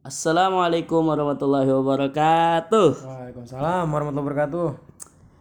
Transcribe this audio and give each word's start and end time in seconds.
Assalamualaikum 0.00 1.12
warahmatullahi 1.12 1.68
wabarakatuh. 1.68 3.04
Waalaikumsalam 3.04 3.84
warahmatullahi 3.84 4.32
wabarakatuh. 4.32 4.68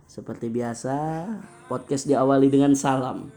Seperti 0.03 0.51
biasa, 0.51 1.23
podcast 1.71 2.03
diawali 2.03 2.51
dengan 2.51 2.75
salam. 2.75 3.31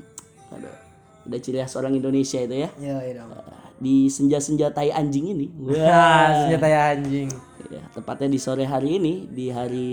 Aduh, 0.50 0.74
udah 1.22 1.38
ciri 1.38 1.62
khas 1.62 1.79
orang 1.79 1.95
Indonesia 1.95 2.43
itu 2.43 2.66
ya. 2.66 2.74
Iya, 2.74 2.96
iya. 3.06 3.22
dong. 3.22 3.38
Di 3.79 4.11
senja-senja 4.11 4.74
tai 4.74 4.90
anjing 4.90 5.30
ini. 5.30 5.46
Wah, 5.63 5.79
Wah. 5.79 6.27
senjata 6.43 6.67
ya 6.67 6.81
anjing. 6.90 7.31
Ya, 7.71 7.87
tepatnya 7.95 8.27
di 8.27 8.41
sore 8.43 8.67
hari 8.67 8.99
ini, 8.99 9.31
di 9.31 9.47
hari 9.54 9.91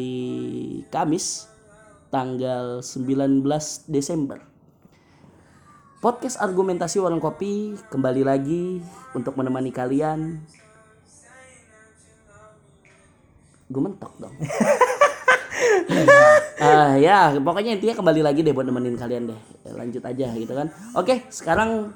Kamis, 0.89 1.45
tanggal 2.09 2.81
19 2.81 3.45
Desember. 3.85 4.41
Podcast 6.01 6.41
argumentasi 6.41 6.97
warung 6.97 7.21
kopi 7.21 7.77
kembali 7.93 8.25
lagi 8.25 8.81
untuk 9.13 9.37
menemani 9.37 9.69
kalian. 9.69 10.41
Gue 13.69 13.81
mentok 13.81 14.17
dong. 14.17 14.33
Ah 16.59 16.97
ya, 17.05 17.37
pokoknya 17.37 17.77
intinya 17.77 17.95
kembali 17.95 18.21
lagi 18.21 18.41
deh 18.41 18.49
buat 18.49 18.65
nemenin 18.65 18.97
kalian 18.97 19.29
deh. 19.29 19.39
Ya, 19.63 19.71
Lanjut 19.71 20.01
aja 20.01 20.27
gitu 20.33 20.49
kan. 20.49 20.67
Oke, 20.93 21.29
sekarang 21.29 21.93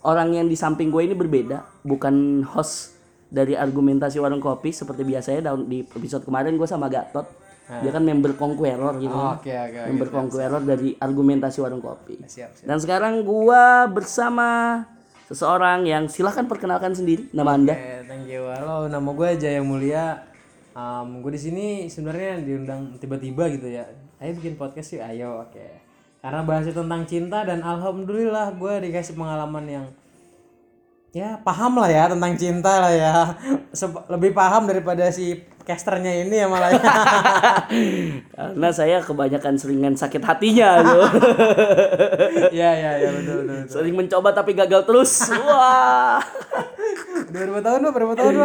orang 0.00 0.32
yang 0.32 0.46
di 0.46 0.54
samping 0.54 0.88
gue 0.88 1.02
ini 1.02 1.12
berbeda, 1.12 1.82
bukan 1.82 2.46
host 2.46 2.94
dari 3.28 3.52
argumentasi 3.52 4.16
warung 4.16 4.40
kopi 4.40 4.70
seperti 4.70 5.02
biasanya 5.02 5.52
daun- 5.52 5.66
di 5.66 5.82
episode 5.82 6.22
kemarin 6.22 6.54
gue 6.54 6.64
sama 6.64 6.86
Gatot. 6.86 7.26
Dia 7.68 7.92
kan 7.92 8.00
member 8.00 8.32
Conqueror 8.32 8.96
gitu 8.96 9.12
kan. 9.12 9.36
Oke, 9.36 9.52
oke, 9.52 9.76
oke. 9.76 9.88
Member 9.92 10.08
Conqueror 10.08 10.62
dari 10.64 10.96
argumentasi 10.96 11.60
warung 11.60 11.84
kopi. 11.84 12.16
Siap, 12.18 12.56
siap. 12.56 12.64
Dan 12.64 12.80
sekarang 12.80 13.20
gua 13.20 13.84
bersama 13.84 14.80
seseorang 15.28 15.84
yang 15.84 16.08
silahkan 16.08 16.48
perkenalkan 16.48 16.96
sendiri 16.96 17.28
nama 17.28 17.52
Anda. 17.52 17.76
Oke, 17.76 18.08
thank 18.08 18.24
you. 18.24 18.48
Halo, 18.48 18.88
nama 18.88 19.04
gue 19.12 19.28
Jaya 19.36 19.60
Mulia. 19.60 20.27
Um, 20.78 21.26
gue 21.26 21.34
di 21.34 21.42
sini 21.42 21.66
sebenarnya 21.90 22.38
diundang 22.38 22.94
tiba-tiba 23.02 23.50
gitu 23.50 23.66
ya. 23.66 23.82
Ayo 24.22 24.38
bikin 24.38 24.54
podcast 24.54 24.94
yuk, 24.94 25.02
ayo. 25.02 25.42
Oke. 25.42 25.66
Karena 26.22 26.46
bahasnya 26.46 26.70
tentang 26.70 27.02
cinta 27.02 27.42
dan 27.42 27.66
alhamdulillah 27.66 28.54
gue 28.54 28.86
dikasih 28.86 29.18
pengalaman 29.18 29.66
yang 29.66 29.86
ya 31.10 31.40
paham 31.42 31.82
lah 31.82 31.90
ya 31.90 32.06
tentang 32.14 32.38
cinta 32.38 32.72
lah 32.78 32.94
ya. 32.94 33.14
Lebih 34.06 34.30
paham 34.38 34.70
daripada 34.70 35.10
si 35.10 35.42
casternya 35.68 36.24
ini 36.24 36.32
ya 36.40 36.48
malah 36.48 36.72
ya. 36.72 36.80
Karena 38.40 38.68
saya 38.72 39.04
kebanyakan 39.04 39.60
seringan 39.60 39.94
sakit 40.00 40.24
hatinya 40.24 40.80
gitu. 40.80 41.00
Iya, 42.56 42.70
iya, 42.72 42.92
iya 43.04 43.10
betul, 43.12 43.44
betul. 43.44 43.56
betul. 43.60 43.68
Sering 43.68 43.94
mencoba 44.00 44.32
tapi 44.32 44.56
gagal 44.56 44.88
terus. 44.88 45.28
Wah. 45.28 46.24
Udah 47.28 47.40
berapa 47.44 47.60
tahun 47.60 47.78
lu? 47.84 47.90
Berapa 47.92 48.14
tahun 48.16 48.32
lu? 48.32 48.44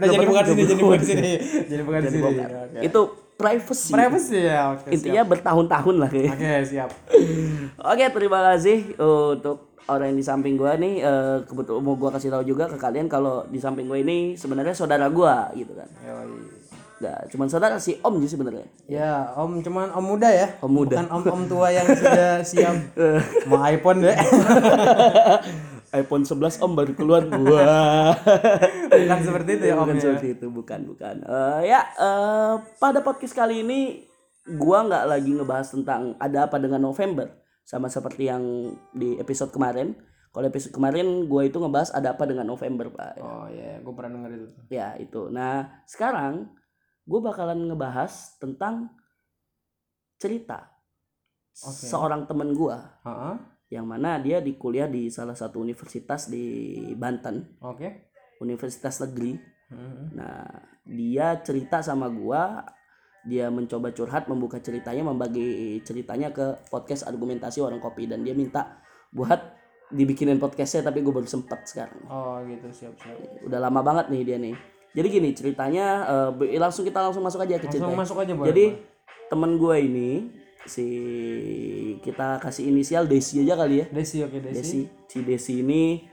Udah 0.00 0.08
jadi 0.08 0.24
bukan 0.24 0.44
sini, 0.48 0.62
jadi 0.64 0.80
bukan 0.80 1.02
sini. 1.04 1.32
Jadi 1.68 1.82
bukan 1.84 2.02
sini. 2.08 2.24
Oke. 2.24 2.80
Itu 2.80 3.00
privacy. 3.36 3.92
Privacy 3.92 4.38
ya, 4.48 4.60
oke. 4.72 4.88
Intinya 4.88 5.22
bertahun-tahun 5.28 5.94
lah 6.00 6.08
kayaknya. 6.08 6.32
Oke, 6.32 6.52
siap. 6.64 6.90
Oke, 7.76 8.04
terima 8.08 8.40
kasih 8.40 8.96
untuk 8.96 9.67
orang 9.88 10.12
yang 10.14 10.18
di 10.20 10.26
samping 10.26 10.54
gua 10.54 10.76
nih. 10.76 11.00
Eh, 11.02 11.36
kebetulan 11.48 11.82
mau 11.82 11.96
gua 11.96 12.12
kasih 12.14 12.30
tahu 12.30 12.44
juga 12.44 12.68
ke 12.68 12.76
kalian 12.76 13.08
kalau 13.08 13.48
di 13.48 13.58
samping 13.58 13.88
gua 13.88 13.98
ini 13.98 14.36
sebenarnya 14.36 14.76
saudara 14.76 15.08
gua 15.08 15.48
gitu 15.56 15.72
kan. 15.72 15.88
Yoi. 16.04 16.60
Nggak, 16.98 17.30
cuman 17.30 17.46
saudara 17.46 17.76
si 17.78 17.94
Om 18.02 18.18
sih 18.26 18.30
sebenarnya. 18.34 18.66
Ya, 18.90 19.30
Om 19.38 19.62
cuman 19.62 19.94
Om 19.94 20.04
muda 20.04 20.28
ya. 20.34 20.58
Om 20.58 20.70
muda. 20.70 20.98
Bukan 20.98 21.08
Om-om 21.14 21.42
tua 21.46 21.70
yang 21.70 21.86
sudah 21.94 22.42
siap 22.42 22.74
mau 23.48 23.62
iPhone 23.62 24.02
deh. 24.02 24.18
iPhone 26.02 26.26
11 26.26 26.58
Om 26.58 26.72
baru 26.74 26.92
keluar. 26.98 27.22
Wah. 27.30 28.12
Bukan 28.90 29.20
seperti 29.24 29.50
itu 29.56 29.64
ya 29.70 29.74
Om 29.78 29.86
bukan 29.86 29.96
ya. 29.96 30.02
seperti 30.02 30.26
itu, 30.34 30.46
bukan, 30.50 30.80
bukan. 30.90 31.16
Eh, 31.22 31.60
ya, 31.70 31.80
eh, 31.86 32.54
pada 32.82 32.98
podcast 33.00 33.32
kali 33.32 33.62
ini 33.62 34.02
gua 34.58 34.82
nggak 34.82 35.04
lagi 35.06 35.30
ngebahas 35.30 35.68
tentang 35.70 36.18
ada 36.18 36.50
apa 36.50 36.58
dengan 36.58 36.82
November 36.82 37.30
sama 37.68 37.92
seperti 37.92 38.32
yang 38.32 38.72
di 38.96 39.20
episode 39.20 39.52
kemarin. 39.52 39.92
Kalau 40.32 40.48
episode 40.48 40.72
kemarin 40.72 41.28
gua 41.28 41.44
itu 41.44 41.60
ngebahas 41.60 41.92
ada 41.92 42.16
apa 42.16 42.24
dengan 42.24 42.48
November, 42.48 42.88
Pak. 42.88 43.20
Oh 43.20 43.44
iya, 43.52 43.76
gue 43.84 43.92
pernah 43.92 44.16
denger 44.16 44.30
itu. 44.40 44.46
Ya, 44.72 44.96
itu. 44.96 45.28
Nah, 45.28 45.84
sekarang 45.84 46.48
gue 47.04 47.20
bakalan 47.20 47.68
ngebahas 47.68 48.40
tentang 48.40 48.88
cerita 50.16 50.72
Oke. 51.60 51.88
seorang 51.92 52.24
temen 52.24 52.56
gua 52.56 53.00
Heeh. 53.04 53.34
yang 53.76 53.84
mana 53.84 54.16
dia 54.16 54.40
di 54.40 54.56
kuliah 54.56 54.88
di 54.88 55.12
salah 55.12 55.36
satu 55.36 55.60
universitas 55.60 56.32
di 56.32 56.72
Banten, 56.96 57.60
Oke. 57.60 58.08
universitas 58.40 58.96
negeri. 59.04 59.36
Mhm. 59.68 60.16
Nah, 60.16 60.48
dia 60.88 61.36
cerita 61.44 61.84
sama 61.84 62.08
gua, 62.08 62.64
dia 63.28 63.52
mencoba 63.52 63.92
curhat, 63.92 64.24
membuka 64.24 64.56
ceritanya, 64.58 65.04
membagi 65.04 65.76
ceritanya 65.84 66.32
ke 66.32 66.64
podcast 66.72 67.04
argumentasi 67.04 67.60
warung 67.60 67.78
kopi 67.78 68.08
dan 68.08 68.24
dia 68.24 68.32
minta 68.32 68.80
buat 69.12 69.36
dibikinin 69.92 70.40
podcastnya 70.40 70.88
tapi 70.88 71.04
gue 71.04 71.12
baru 71.12 71.28
sempet 71.28 71.68
sekarang. 71.68 72.00
Oh 72.08 72.40
gitu, 72.48 72.72
siap 72.72 72.96
siap. 72.96 73.44
Udah 73.44 73.60
lama 73.60 73.84
banget 73.84 74.08
nih 74.08 74.22
dia 74.24 74.36
nih. 74.40 74.56
Jadi 74.96 75.06
gini 75.12 75.30
ceritanya, 75.36 75.86
be- 76.32 76.56
langsung 76.56 76.88
kita 76.88 77.04
langsung 77.04 77.20
masuk 77.20 77.44
aja 77.44 77.60
ke 77.60 77.68
Langsung 77.68 77.92
ceritanya. 77.92 78.00
masuk 78.00 78.16
aja 78.24 78.32
boleh. 78.32 78.48
Jadi 78.48 78.64
boleh. 78.72 79.28
temen 79.28 79.50
gue 79.60 79.76
ini 79.84 80.10
si 80.64 80.86
kita 82.04 82.40
kasih 82.40 82.68
inisial 82.68 83.04
Desi 83.08 83.40
aja 83.44 83.54
kali 83.56 83.84
ya. 83.84 83.86
Desi 83.92 84.24
oke 84.24 84.40
Desi. 84.40 84.56
Desi, 84.56 84.80
si 85.08 85.18
Desi 85.24 85.54
ini 85.60 86.04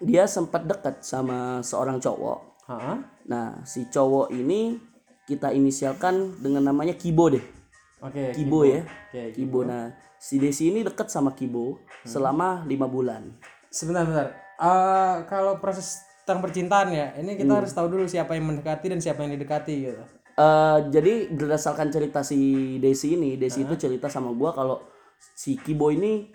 dia 0.00 0.28
sempat 0.28 0.68
dekat 0.68 1.00
sama 1.00 1.64
seorang 1.64 1.96
cowok. 1.96 2.38
Heeh. 2.68 2.96
Nah, 3.32 3.64
si 3.64 3.88
cowok 3.88 4.32
ini 4.32 4.76
kita 5.26 5.50
inisialkan 5.50 6.38
dengan 6.38 6.70
namanya 6.70 6.94
Kibo 6.94 7.28
deh. 7.28 7.42
Oke. 8.00 8.30
Kibo, 8.32 8.62
ya. 8.62 8.86
Oke. 9.10 9.34
Kibo. 9.34 9.66
Nah, 9.66 9.90
si 10.16 10.38
Desi 10.38 10.70
ini 10.70 10.86
dekat 10.86 11.10
sama 11.10 11.34
Kibo 11.34 11.82
selama 12.06 12.62
lima 12.64 12.86
bulan. 12.86 13.34
Sebentar, 13.68 14.06
bentar. 14.06 14.26
Eh, 14.56 15.16
kalau 15.26 15.58
proses 15.58 16.00
tentang 16.22 16.40
percintaan 16.46 16.94
ya, 16.94 17.12
ini 17.18 17.34
kita 17.34 17.50
Hmm. 17.50 17.60
harus 17.60 17.74
tahu 17.74 17.90
dulu 17.90 18.06
siapa 18.06 18.38
yang 18.38 18.46
mendekati 18.48 18.86
dan 18.88 19.00
siapa 19.02 19.26
yang 19.26 19.34
didekati 19.34 19.74
gitu. 19.90 20.02
Eh, 20.36 20.78
jadi 20.92 21.32
berdasarkan 21.32 21.88
cerita 21.90 22.20
si 22.20 22.76
Desi 22.78 23.16
ini, 23.16 23.34
Desi 23.40 23.64
itu 23.64 23.74
cerita 23.74 24.06
sama 24.06 24.30
gua 24.36 24.52
kalau 24.52 24.84
si 25.34 25.56
Kibo 25.56 25.88
ini 25.90 26.28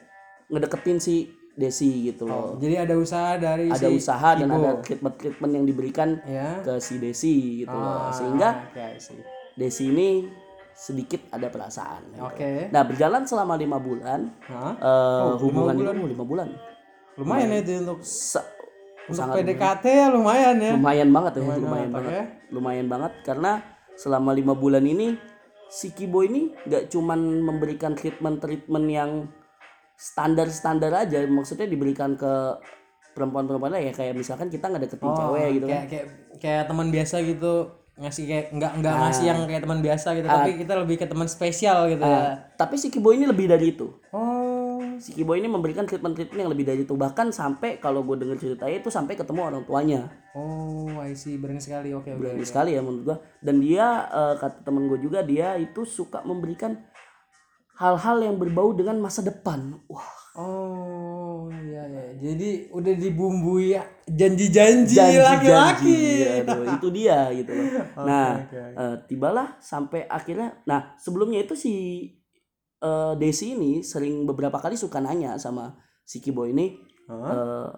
ngedeketin 0.49 0.97
si 0.99 1.29
Desi 1.51 2.07
gitu 2.07 2.23
loh. 2.23 2.55
Jadi 2.55 2.75
ada 2.75 2.95
usaha 2.95 3.35
dari 3.35 3.67
ada 3.67 3.75
si 3.77 3.91
usaha 3.91 4.29
dan 4.33 4.47
Kibo. 4.47 4.55
ada 4.57 4.71
treatment-treatment 4.79 5.51
yang 5.51 5.65
diberikan 5.65 6.09
ya. 6.23 6.63
ke 6.63 6.79
si 6.79 6.95
Desi 6.97 7.35
gitu 7.61 7.71
loh. 7.71 8.07
Ah, 8.07 8.11
Sehingga 8.11 8.49
see. 8.97 9.19
Desi 9.53 9.87
ini 9.87 10.31
sedikit 10.71 11.27
ada 11.29 11.51
perasaan. 11.51 12.07
gitu. 12.09 12.23
Oke. 12.23 12.71
Nah, 12.71 12.81
berjalan 12.81 13.27
selama 13.27 13.53
lima 13.55 13.77
bulan 13.77 14.31
Hah? 14.43 14.73
eh 14.73 15.31
hubungan 15.37 15.75
bulan. 15.75 15.93
itu 15.93 16.07
lima 16.07 16.25
bulan. 16.25 16.47
Lumayan 17.13 17.47
ya 17.49 17.59
itu 17.59 17.71
untuk 17.83 17.99
Se- 18.01 18.49
untuk 19.03 19.35
PDKT 19.35 19.83
ya 19.83 20.07
lumayan 20.07 20.55
ya. 20.55 20.71
lumayan 20.71 21.09
banget 21.11 21.31
ya, 21.35 21.39
Lumayan 21.41 21.59
lumayan, 21.59 21.89
banget, 21.91 22.11
banget. 22.13 22.27
Lumayan 22.47 22.87
banget 22.87 23.13
karena 23.21 23.51
selama 23.93 24.31
lima 24.31 24.53
bulan 24.55 24.81
ini 24.81 25.19
si 25.67 25.91
Kibo 25.91 26.23
ini 26.23 26.55
nggak 26.63 26.87
cuman 26.87 27.19
memberikan 27.41 27.91
treatment-treatment 27.91 28.85
yang 28.87 29.11
standar-standar 30.01 30.89
aja, 30.97 31.21
maksudnya 31.23 31.65
diberikan 31.65 32.17
ke 32.17 32.57
perempuan-perempuan 33.11 33.75
ya 33.75 33.91
kayak 33.91 34.15
misalkan 34.15 34.47
kita 34.47 34.65
nggak 34.65 34.87
deketin 34.87 35.11
cewek 35.11 35.47
gitu 35.53 35.65
kan. 35.67 35.73
kayak 35.75 35.87
kayak 35.87 36.05
kayak 36.39 36.63
teman 36.65 36.87
biasa 36.89 37.15
gitu 37.21 37.53
ngasih 37.93 38.23
kayak 38.23 38.45
nggak 38.49 38.71
nggak 38.79 38.93
Ah. 38.93 39.01
ngasih 39.03 39.25
yang 39.27 39.39
kayak 39.45 39.61
teman 39.61 39.79
biasa 39.79 40.07
gitu 40.15 40.25
tapi 40.25 40.49
kita 40.55 40.73
lebih 40.79 40.95
ke 40.95 41.05
teman 41.05 41.27
spesial 41.27 41.85
gitu 41.85 42.01
ya 42.01 42.49
Tapi 42.55 42.75
si 42.77 42.87
Kibo 42.87 43.09
ini 43.09 43.25
lebih 43.25 43.45
dari 43.45 43.75
itu. 43.75 43.89
oh 44.09 44.79
Si 44.95 45.11
Kibo 45.11 45.33
ini 45.33 45.45
memberikan 45.45 45.83
treatment-treatment 45.83 46.39
yang 46.39 46.51
lebih 46.51 46.61
dari 46.63 46.81
itu. 46.81 46.93
Bahkan 46.93 47.33
sampai 47.33 47.81
kalau 47.81 48.01
gue 48.01 48.15
denger 48.15 48.37
ceritanya 48.37 48.75
itu 48.75 48.87
sampai 48.87 49.17
ketemu 49.17 49.41
orang 49.43 49.63
tuanya. 49.65 50.01
oh 50.31 50.93
I 50.95 51.11
see 51.11 51.35
berani 51.35 51.59
sekali 51.59 51.91
oke 51.91 52.05
oke 52.07 52.21
berani 52.21 52.45
sekali 52.45 52.71
ya 52.71 52.81
menurut 52.81 53.03
gua 53.03 53.17
dan 53.39 53.59
dia 53.59 53.85
eh, 54.07 54.35
kata 54.37 54.61
temen 54.61 54.87
gue 54.87 54.99
juga 54.99 55.19
dia 55.21 55.57
itu 55.57 55.83
suka 55.83 56.21
memberikan 56.21 56.79
hal-hal 57.81 58.17
yang 58.21 58.37
berbau 58.37 58.69
dengan 58.77 59.01
masa 59.01 59.25
depan. 59.25 59.81
Wah. 59.89 60.21
Oh 60.31 61.51
iya 61.51 61.83
ya 61.91 62.03
jadi 62.15 62.71
udah 62.71 62.93
dibumbui 62.95 63.75
janji-janji 64.07 64.95
laki-laki. 65.19 66.23
Aduh, 66.39 66.63
itu 66.79 66.87
dia 66.95 67.27
gitu 67.35 67.51
loh. 67.51 67.67
Nah 68.07 68.39
oke, 68.39 68.55
oke. 68.55 68.79
eh, 68.79 68.95
tibalah 69.11 69.59
sampai 69.59 70.07
akhirnya 70.07 70.55
nah 70.63 70.95
sebelumnya 70.95 71.43
itu 71.43 71.59
si 71.59 71.73
eh, 72.79 73.13
Desi 73.19 73.59
ini 73.59 73.83
sering 73.83 74.23
beberapa 74.23 74.55
kali 74.55 74.79
suka 74.79 75.03
nanya 75.03 75.35
sama 75.35 75.75
si 76.07 76.23
Kibo 76.23 76.47
ini 76.47 76.79
Hah? 77.11 77.27
eh, 77.27 77.69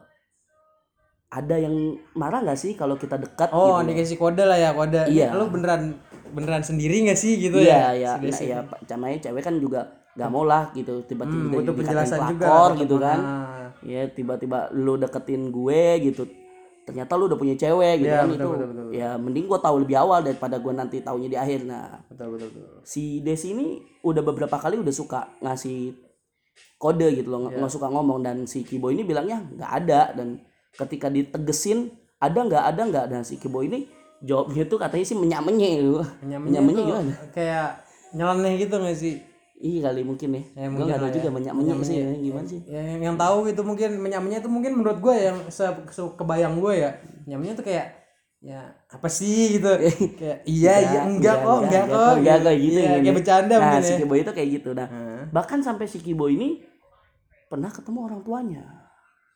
ada 1.33 1.57
yang 1.57 1.97
marah 2.13 2.45
nggak 2.45 2.59
sih 2.61 2.77
kalau 2.77 3.01
kita 3.01 3.17
dekat 3.17 3.49
oh 3.49 3.81
gitu 3.81 3.97
dikasih 3.97 4.17
kode 4.21 4.45
lah 4.45 4.61
ya 4.61 4.77
kode. 4.77 5.09
Iya. 5.09 5.33
lu 5.33 5.49
beneran 5.49 5.97
beneran 6.33 6.61
sendiri 6.61 7.05
gak 7.05 7.15
sih 7.15 7.37
gitu 7.37 7.57
iya 7.57 7.93
ya? 7.93 7.93
ya 7.93 8.11
Si 8.11 8.17
nah, 8.17 8.23
Desi? 8.25 8.45
ya? 8.49 8.59
Pak, 8.65 8.79
namanya 8.89 9.17
cewek 9.23 9.43
kan 9.43 9.55
juga 9.55 9.81
gak 10.13 10.29
mau 10.29 10.43
lah 10.43 10.69
gitu 10.73 11.01
tiba-tiba 11.03 11.41
Hmm, 11.41 11.53
butuh 11.53 11.73
penjelasan 11.73 12.19
juga 12.29 12.53
gitu 12.75 12.95
kan? 12.97 13.19
Ah. 13.19 13.67
ya 13.81 14.05
tiba-tiba 14.07 14.69
lu 14.71 14.95
deketin 14.95 15.49
gue 15.49 15.83
gitu. 16.03 16.23
Ternyata 16.83 17.15
lu 17.15 17.31
udah 17.31 17.39
punya 17.39 17.55
cewek 17.55 18.03
gitu 18.03 18.11
Iya, 18.11 18.19
kan 18.19 18.27
betul, 18.27 18.37
itu 18.37 18.47
betul, 18.51 18.67
betul, 18.67 18.87
ya 18.91 19.09
mending 19.15 19.45
gue 19.47 19.59
tahu 19.59 19.75
lebih 19.87 19.95
awal 19.97 20.19
daripada 20.19 20.59
gue 20.59 20.73
nanti 20.73 20.97
taunya 20.99 21.27
di 21.27 21.37
akhir. 21.39 21.63
Nah 21.63 22.03
betul 22.05 22.27
betul 22.35 22.49
betul. 22.51 22.77
si 22.83 23.23
Desi 23.23 23.55
ini 23.55 23.67
udah 24.01 24.19
beberapa 24.21 24.59
kali 24.59 24.75
udah 24.77 24.91
suka 24.91 25.31
ngasih 25.39 25.95
kode 26.75 27.07
gitu 27.15 27.31
loh 27.31 27.47
nggak 27.47 27.55
nggak 27.57 27.71
suka 27.71 27.87
ngomong 27.87 28.19
dan 28.19 28.43
si 28.43 28.61
Kibo 28.61 28.91
ini 28.91 29.01
bilangnya 29.01 29.41
nggak 29.47 29.71
ada. 29.79 30.01
Dan 30.11 30.43
ketika 30.75 31.07
ditegesin 31.07 31.87
ada 32.19 32.39
nggak 32.39 32.63
ada 32.67 32.81
nggak 32.83 33.05
dan 33.09 33.21
si 33.23 33.39
Kibo 33.39 33.63
ini 33.63 33.87
jawabnya 34.23 34.63
tuh 34.65 34.77
katanya 34.77 35.05
sih 35.05 35.13
menyak-menye. 35.13 35.71
Menyamanya 36.19 36.39
Menyak-menye 36.41 36.73
tuh 36.73 36.85
gimana? 36.87 37.13
kayak 37.29 37.67
nyeleneh 38.11 38.53
gitu 38.57 38.75
gak 38.77 38.95
sih 38.95 39.15
Iya 39.55 39.79
kali 39.85 40.03
mungkin 40.03 40.29
ya. 40.29 40.43
Ya, 40.43 40.43
gue 40.43 40.67
mungkin 40.69 40.85
nggak 40.85 40.97
tahu 40.97 41.07
lah 41.07 41.13
juga 41.13 41.29
ya. 41.29 41.33
menyak-menye 41.33 41.73
sih 41.81 41.95
ya, 41.95 42.07
gimana 42.19 42.45
sih? 42.45 42.59
ya, 42.65 42.81
yang, 42.83 43.01
yang 43.01 43.15
tahu 43.15 43.37
gitu 43.47 43.61
mungkin 43.63 43.89
menyamanya 43.97 44.37
itu 44.39 44.49
mungkin 44.49 44.71
menurut 44.75 44.99
gue 44.99 45.15
yang 45.15 45.37
se, 45.47 45.63
se- 45.89 46.15
kebayang 46.15 46.55
gue 46.57 46.73
ya 46.77 46.89
nyamanya 47.23 47.55
tuh 47.55 47.63
kayak 47.63 47.87
ya 48.39 48.59
apa 48.91 49.07
sih 49.07 49.55
gitu 49.55 49.71
kayak 50.19 50.43
iya 50.43 50.73
iya 50.83 51.01
enggak 51.07 51.47
kok 51.47 51.59
enggak 51.63 51.83
kok 51.87 52.11
enggak 52.13 52.37
kok 52.43 52.55
gitu 52.59 52.75
Iya, 52.75 52.91
gini. 52.91 53.03
kayak 53.07 53.15
bercanda 53.15 53.55
nah, 53.55 53.61
mungkin 53.63 53.81
si 53.81 53.93
ya 53.93 53.97
Kibo 54.03 54.13
itu 54.17 54.31
kayak 54.35 54.49
gitu 54.51 54.69
nah 54.71 54.87
Heeh. 54.87 55.21
bahkan 55.31 55.59
sampai 55.59 55.85
si 55.87 55.97
Kibo 55.97 56.27
ini 56.27 56.59
pernah 57.47 57.71
ketemu 57.71 57.99
orang 58.03 58.19
tuanya 58.21 58.63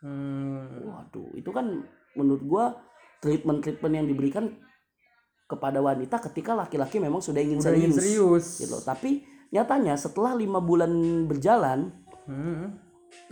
hmm, 0.03 0.83
waduh 0.83 1.29
itu 1.33 1.49
kan 1.49 1.65
menurut 2.13 2.43
gua 2.43 2.65
treatment 3.17 3.63
treatment 3.63 3.93
yang 3.95 4.05
diberikan 4.05 4.51
kepada 5.47 5.79
wanita 5.79 6.19
ketika 6.29 6.51
laki-laki 6.53 6.99
memang 6.99 7.23
sudah 7.23 7.39
ingin 7.39 7.57
udah 7.57 7.71
ingin 7.73 7.95
serius, 7.95 8.03
serius. 8.03 8.45
Gitu. 8.61 8.77
Tapi 8.83 9.23
nyatanya 9.49 9.95
setelah 9.95 10.35
lima 10.35 10.59
bulan 10.59 10.91
berjalan 11.25 11.91
Hmm. 12.27 12.75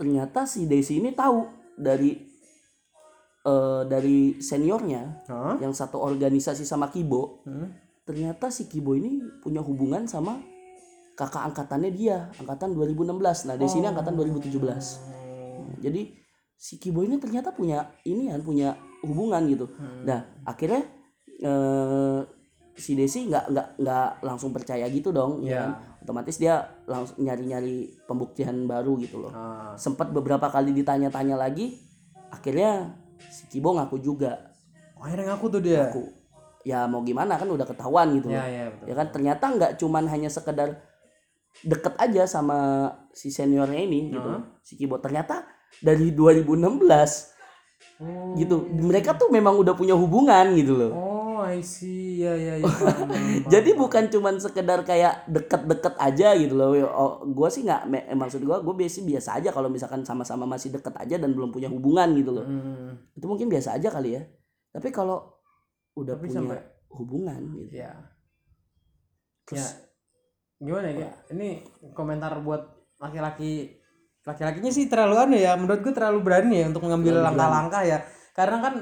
ternyata 0.00 0.48
si 0.48 0.64
Desi 0.64 0.96
ini 0.96 1.12
tahu 1.12 1.44
dari 1.76 2.16
eh, 3.44 3.82
dari 3.84 4.40
seniornya 4.40 5.28
Hah? 5.28 5.60
yang 5.60 5.76
satu 5.76 6.00
organisasi 6.00 6.64
sama 6.64 6.88
Kibo 6.88 7.44
Hmm. 7.44 7.76
ternyata 8.08 8.48
si 8.48 8.64
Kibo 8.66 8.96
ini 8.96 9.20
punya 9.44 9.60
hubungan 9.60 10.08
sama 10.08 10.40
kakak 11.12 11.44
angkatannya 11.52 11.92
dia 11.92 12.32
angkatan 12.40 12.72
2016 12.72 13.44
nah 13.44 13.60
Desi 13.60 13.76
ini 13.76 13.86
angkatan 13.86 14.16
2017 14.16 14.96
Nah, 15.60 15.76
jadi 15.76 16.08
si 16.56 16.80
Kibo 16.80 17.04
ini 17.04 17.20
ternyata 17.20 17.52
punya 17.52 17.84
ini 18.08 18.32
kan 18.32 18.40
punya 18.40 18.80
hubungan 19.04 19.44
gitu. 19.44 19.68
Nah 20.08 20.24
akhirnya 20.42 20.88
eh, 21.40 22.20
si 22.76 22.92
Desi 22.92 23.24
nggak 23.26 23.44
nggak 23.50 23.68
nggak 23.80 24.08
langsung 24.20 24.52
percaya 24.52 24.84
gitu 24.92 25.08
dong 25.10 25.40
ya 25.42 25.48
Iya. 25.48 25.60
kan? 25.64 25.72
otomatis 26.06 26.36
dia 26.38 26.54
langsung 26.86 27.18
nyari-nyari 27.18 27.98
pembuktian 28.06 28.70
baru 28.70 28.94
gitu 29.02 29.26
loh. 29.26 29.34
Ah, 29.34 29.74
sempat 29.74 30.14
beberapa 30.14 30.46
kali 30.46 30.70
ditanya-tanya 30.70 31.34
lagi 31.34 31.82
akhirnya 32.30 32.94
si 33.26 33.50
Kibo 33.50 33.74
ngaku 33.74 33.98
juga. 33.98 34.54
Oh, 34.94 35.02
akhirnya 35.02 35.34
ngaku 35.34 35.46
tuh 35.50 35.60
dia? 35.66 35.90
Aku 35.90 36.06
ya 36.62 36.86
mau 36.86 37.02
gimana 37.02 37.34
kan 37.34 37.50
udah 37.50 37.66
ketahuan 37.66 38.14
gitu 38.22 38.30
ya 38.30 38.38
loh. 38.38 38.46
ya 38.46 38.64
betul 38.70 38.86
ya 38.86 38.94
kan? 38.94 39.06
ternyata 39.10 39.44
nggak 39.50 39.72
cuman 39.82 40.04
hanya 40.06 40.30
sekedar 40.30 40.68
deket 41.66 41.94
aja 41.98 42.22
sama 42.30 42.58
si 43.10 43.34
seniornya 43.34 43.82
ini 43.82 44.14
gitu. 44.14 44.30
Si 44.62 44.78
Kibo. 44.78 45.02
Ternyata 45.02 45.42
dari 45.82 46.14
2016 46.14 46.86
oh, 47.98 48.30
gitu 48.38 48.62
mereka 48.78 49.18
tuh 49.18 49.26
memang 49.34 49.58
udah 49.58 49.74
punya 49.74 49.98
hubungan 49.98 50.54
gitu 50.54 50.78
loh. 50.78 50.92
Oh 50.94 51.05
I 51.46 51.60
see. 51.62 52.18
Ya 52.20 52.34
ya 52.34 52.54
ya 52.58 52.66
paham, 52.66 53.08
jadi 53.46 53.70
bukan 53.76 54.10
cuman 54.10 54.40
sekedar 54.40 54.82
kayak 54.82 55.28
deket-deket 55.30 55.94
aja 55.96 56.34
gitu 56.34 56.54
loh. 56.56 56.74
Oh, 56.90 57.12
gue 57.22 57.48
sih 57.52 57.62
nggak 57.62 57.86
eh, 58.10 58.16
maksud 58.16 58.42
gue 58.42 58.56
gue 58.56 58.74
biasa 58.74 58.98
biasa 59.04 59.30
aja 59.38 59.50
kalau 59.52 59.68
misalkan 59.70 60.02
sama-sama 60.02 60.44
masih 60.44 60.74
deket 60.74 60.96
aja 60.96 61.16
dan 61.20 61.30
belum 61.36 61.52
punya 61.52 61.68
hubungan 61.68 62.10
gitu 62.16 62.30
loh. 62.34 62.46
Hmm, 62.46 62.98
itu 63.14 63.26
mungkin 63.28 63.46
biasa 63.46 63.76
aja 63.78 63.88
kali 63.92 64.16
ya. 64.18 64.22
Tapi 64.72 64.88
kalau 64.90 65.36
udah 65.94 66.16
Tapi 66.18 66.28
punya 66.28 66.36
sampai- 66.40 66.64
hubungan 66.96 67.40
gitu. 67.52 67.72
Ya 67.76 67.92
terus 69.46 69.62
ya. 69.62 69.68
Gimana 70.56 70.88
ya? 70.90 71.10
Ini 71.30 71.48
komentar 71.92 72.32
buat 72.40 72.64
laki-laki 72.96 73.76
laki-lakinya 74.26 74.72
sih 74.72 74.88
terlalu 74.88 75.14
aneh 75.20 75.40
ya. 75.44 75.54
Menurut 75.54 75.84
gue 75.84 75.92
terlalu 75.94 76.18
berani 76.24 76.64
ya 76.64 76.66
untuk 76.72 76.82
mengambil 76.88 77.20
langkah-langkah 77.22 77.82
ya. 77.84 77.98
Karena 78.34 78.58
kan 78.64 78.74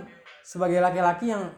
sebagai 0.47 0.79
laki-laki 0.79 1.33
yang 1.35 1.51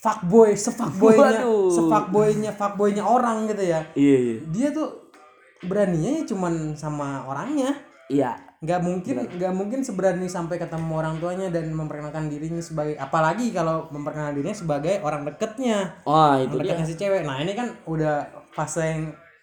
fuckboy 0.00 0.56
sefuckboynya 0.56 1.44
Waduh. 1.44 1.68
sefuckboynya 1.70 2.50
fuckboynya 2.56 3.04
orang 3.04 3.44
gitu 3.46 3.64
ya. 3.68 3.80
Iya 3.92 4.18
iya. 4.18 4.36
Dia 4.48 4.68
tuh 4.72 5.12
beraninya 5.60 6.10
ya 6.18 6.22
cuman 6.24 6.72
sama 6.74 7.28
orangnya. 7.28 7.76
Iya. 8.08 8.40
Nggak 8.60 8.80
mungkin 8.80 9.16
nggak 9.40 9.52
mungkin 9.56 9.80
seberani 9.84 10.28
sampai 10.28 10.56
ketemu 10.60 10.92
orang 10.92 11.16
tuanya 11.20 11.48
dan 11.48 11.72
memperkenalkan 11.72 12.28
dirinya 12.28 12.60
sebagai 12.60 12.96
apalagi 12.96 13.52
kalau 13.52 13.88
memperkenalkan 13.92 14.36
dirinya 14.36 14.56
sebagai 14.56 15.00
orang 15.04 15.24
deketnya. 15.28 16.00
Wah 16.04 16.40
itu 16.40 16.56
orang 16.56 16.64
dia. 16.64 16.72
deketnya 16.72 16.86
si 16.88 16.96
cewek. 16.96 17.22
Nah 17.24 17.36
ini 17.40 17.52
kan 17.52 17.68
udah 17.84 18.28
fase 18.52 18.80
yang 18.84 19.02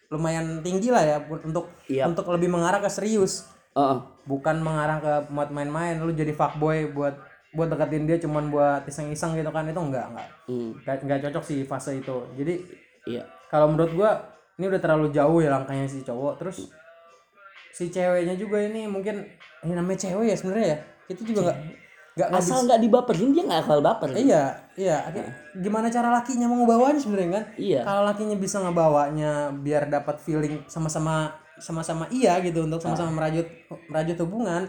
lumayan 0.09 0.61
tinggi 0.65 0.89
lah 0.89 1.03
ya 1.05 1.17
untuk 1.29 1.69
Iya. 1.85 2.09
untuk 2.09 2.25
lebih 2.33 2.49
mengarah 2.49 2.81
ke 2.81 2.89
serius. 2.89 3.45
Heeh. 3.77 3.99
bukan 4.25 4.59
mengarah 4.59 4.97
ke 4.99 5.13
buat 5.31 5.53
main-main. 5.53 6.01
Lu 6.01 6.09
jadi 6.11 6.33
fuckboy 6.33 6.91
buat 6.97 7.13
buat 7.57 7.67
deketin 7.67 8.05
dia 8.05 8.21
cuman 8.21 8.53
buat 8.53 8.85
iseng-iseng 8.85 9.33
gitu 9.33 9.49
kan 9.49 9.65
itu 9.65 9.81
enggak 9.81 10.05
enggak 10.13 10.29
Hmm, 10.45 10.69
nggak 10.85 10.95
nggak 11.03 11.19
cocok 11.27 11.43
sih 11.43 11.65
fase 11.65 11.97
itu 11.97 12.15
jadi 12.37 12.53
iya 13.09 13.23
kalau 13.49 13.73
menurut 13.73 13.91
gua 13.91 14.11
ini 14.55 14.69
udah 14.69 14.77
terlalu 14.77 15.09
jauh 15.09 15.41
ya 15.41 15.49
langkahnya 15.49 15.89
si 15.89 16.05
cowok 16.05 16.37
terus 16.37 16.69
si 17.71 17.89
ceweknya 17.89 18.33
juga 18.33 18.61
ini 18.61 18.85
mungkin 18.85 19.25
ini 19.61 19.73
namanya 19.73 19.97
cewek 19.99 20.29
ya 20.29 20.35
sebenarnya 20.37 20.67
ya 20.69 20.77
itu 21.07 21.21
juga 21.25 21.41
nggak 21.49 21.57
nggak 22.17 22.27
nggak 22.33 22.41
asal 22.41 22.57
nggak 22.65 22.81
dibaperin 22.81 23.29
dia 23.29 23.43
nggak 23.45 23.61
bakal 23.61 23.79
baper 23.79 24.09
Iya, 24.17 24.43
iya. 24.73 24.97
Gimana 25.53 25.85
cara 25.87 26.09
lakinya 26.09 26.49
mau 26.49 26.65
ngebawanya 26.65 26.97
sebenarnya 26.97 27.29
kan? 27.29 27.45
Iya. 27.53 27.81
Kalau 27.85 28.01
lakinya 28.09 28.35
bisa 28.35 28.57
ngebawanya 28.57 29.31
biar 29.53 29.85
dapat 29.85 30.17
feeling 30.17 30.65
sama-sama 30.65 31.29
sama-sama 31.57 32.09
iya 32.09 32.37
gitu 32.41 32.65
untuk 32.65 32.81
sama-sama 32.81 33.13
merajut 33.13 33.45
merajut 33.89 34.17
hubungan. 34.25 34.65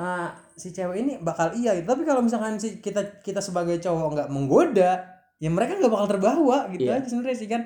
Eh, 0.00 0.28
si 0.56 0.72
cewek 0.72 0.96
ini 0.96 1.12
bakal 1.20 1.52
iya 1.52 1.76
gitu. 1.76 1.84
Tapi 1.86 2.02
kalau 2.02 2.24
misalkan 2.24 2.56
si 2.56 2.80
kita 2.80 3.20
kita 3.20 3.38
sebagai 3.38 3.76
cowok 3.76 4.08
nggak 4.16 4.28
menggoda, 4.32 5.04
ya 5.36 5.50
mereka 5.52 5.76
nggak 5.76 5.92
bakal 5.92 6.08
terbawa 6.08 6.72
gitu 6.72 6.88
Iya. 6.88 6.98
aja 6.98 7.06
sebenarnya 7.06 7.36
sih 7.36 7.48
kan. 7.48 7.62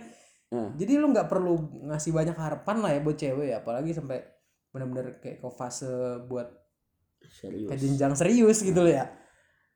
Hmm. 0.50 0.74
Jadi 0.74 0.92
lu 0.98 1.10
nggak 1.10 1.26
perlu 1.26 1.54
ngasih 1.86 2.10
banyak 2.10 2.34
harapan 2.34 2.76
lah 2.82 2.90
ya 2.90 3.00
buat 3.00 3.16
cewek 3.16 3.46
ya, 3.48 3.56
apalagi 3.62 3.94
sampai 3.94 4.18
benar-benar 4.68 5.22
kayak 5.22 5.38
ke 5.38 5.48
fase 5.50 5.86
buat 6.26 6.50
serius 7.24 7.70
ke 7.70 7.74
jenjang 7.78 8.12
serius 8.12 8.58
gitu 8.60 8.84
loh 8.84 8.90
ya 8.90 9.06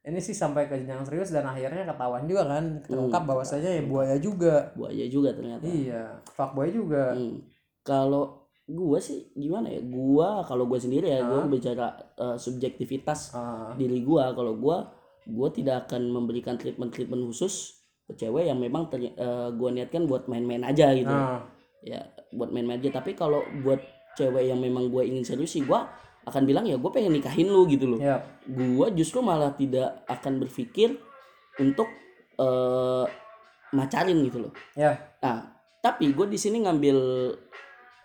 ini 0.02 0.19
sih 0.19 0.34
sampai 0.34 0.66
ke 0.66 0.75
jenjang 0.75 1.06
serius 1.06 1.31
dan 1.31 1.46
akhirnya 1.46 1.87
ketahuan 1.87 2.26
juga 2.26 2.44
kan 2.44 2.64
terungkap 2.82 3.22
bahwasanya 3.24 3.79
ya 3.79 3.82
buaya 3.86 4.17
juga 4.19 4.69
buaya 4.74 5.06
juga 5.06 5.32
ternyata 5.32 5.65
iya 5.65 6.19
fuckboy 6.29 6.69
juga 6.69 7.15
Hmm. 7.15 7.41
Kalau 7.81 8.38
gua 8.69 9.01
sih 9.01 9.32
gimana 9.32 9.69
ya? 9.69 9.81
Gua 9.81 10.44
kalau 10.44 10.65
gua 10.65 10.77
sendiri 10.77 11.08
ya, 11.08 11.25
gua 11.25 11.48
bicara 11.48 11.87
eh, 12.15 12.37
subjektivitas 12.37 13.32
Ah, 13.32 13.72
diri 13.75 14.05
gua. 14.05 14.31
Kalau 14.31 14.55
gua 14.55 14.93
gua 15.25 15.48
tidak 15.48 15.89
akan 15.89 16.08
memberikan 16.08 16.55
treatment-treatment 16.55 17.25
khusus 17.25 17.81
ke 18.05 18.17
cewek 18.17 18.46
yang 18.46 18.60
memang 18.60 18.87
eh, 18.93 19.08
gua 19.53 19.69
niatkan 19.70 20.05
buat 20.05 20.29
main-main 20.29 20.63
aja 20.63 20.93
gitu. 20.93 21.08
nah, 21.08 21.43
Ya, 21.81 22.05
buat 22.31 22.51
main-main 22.51 22.77
aja. 22.77 22.93
Tapi 22.93 23.15
kalau 23.15 23.41
buat 23.60 23.81
cewek 24.15 24.48
yang 24.48 24.60
memang 24.60 24.89
gua 24.89 25.01
ingin 25.03 25.25
serius 25.25 25.53
sih 25.53 25.65
gua 25.65 25.89
akan 26.29 26.44
bilang 26.44 26.69
ya 26.69 26.77
gue 26.77 26.91
pengen 26.93 27.17
nikahin 27.17 27.48
lu 27.48 27.65
gitu 27.65 27.89
loh. 27.89 27.96
ya 27.96 28.20
Gua 28.44 28.93
justru 28.93 29.25
malah 29.25 29.56
tidak 29.56 30.05
akan 30.05 30.37
berpikir 30.37 30.93
untuk 31.56 31.89
eh 32.37 33.06
macarin 33.72 34.20
gitu 34.22 34.44
loh. 34.44 34.53
ya 34.75 34.93
Nah, 35.19 35.48
tapi 35.81 36.13
gue 36.13 36.27
di 36.29 36.37
sini 36.37 36.60
ngambil 36.63 36.96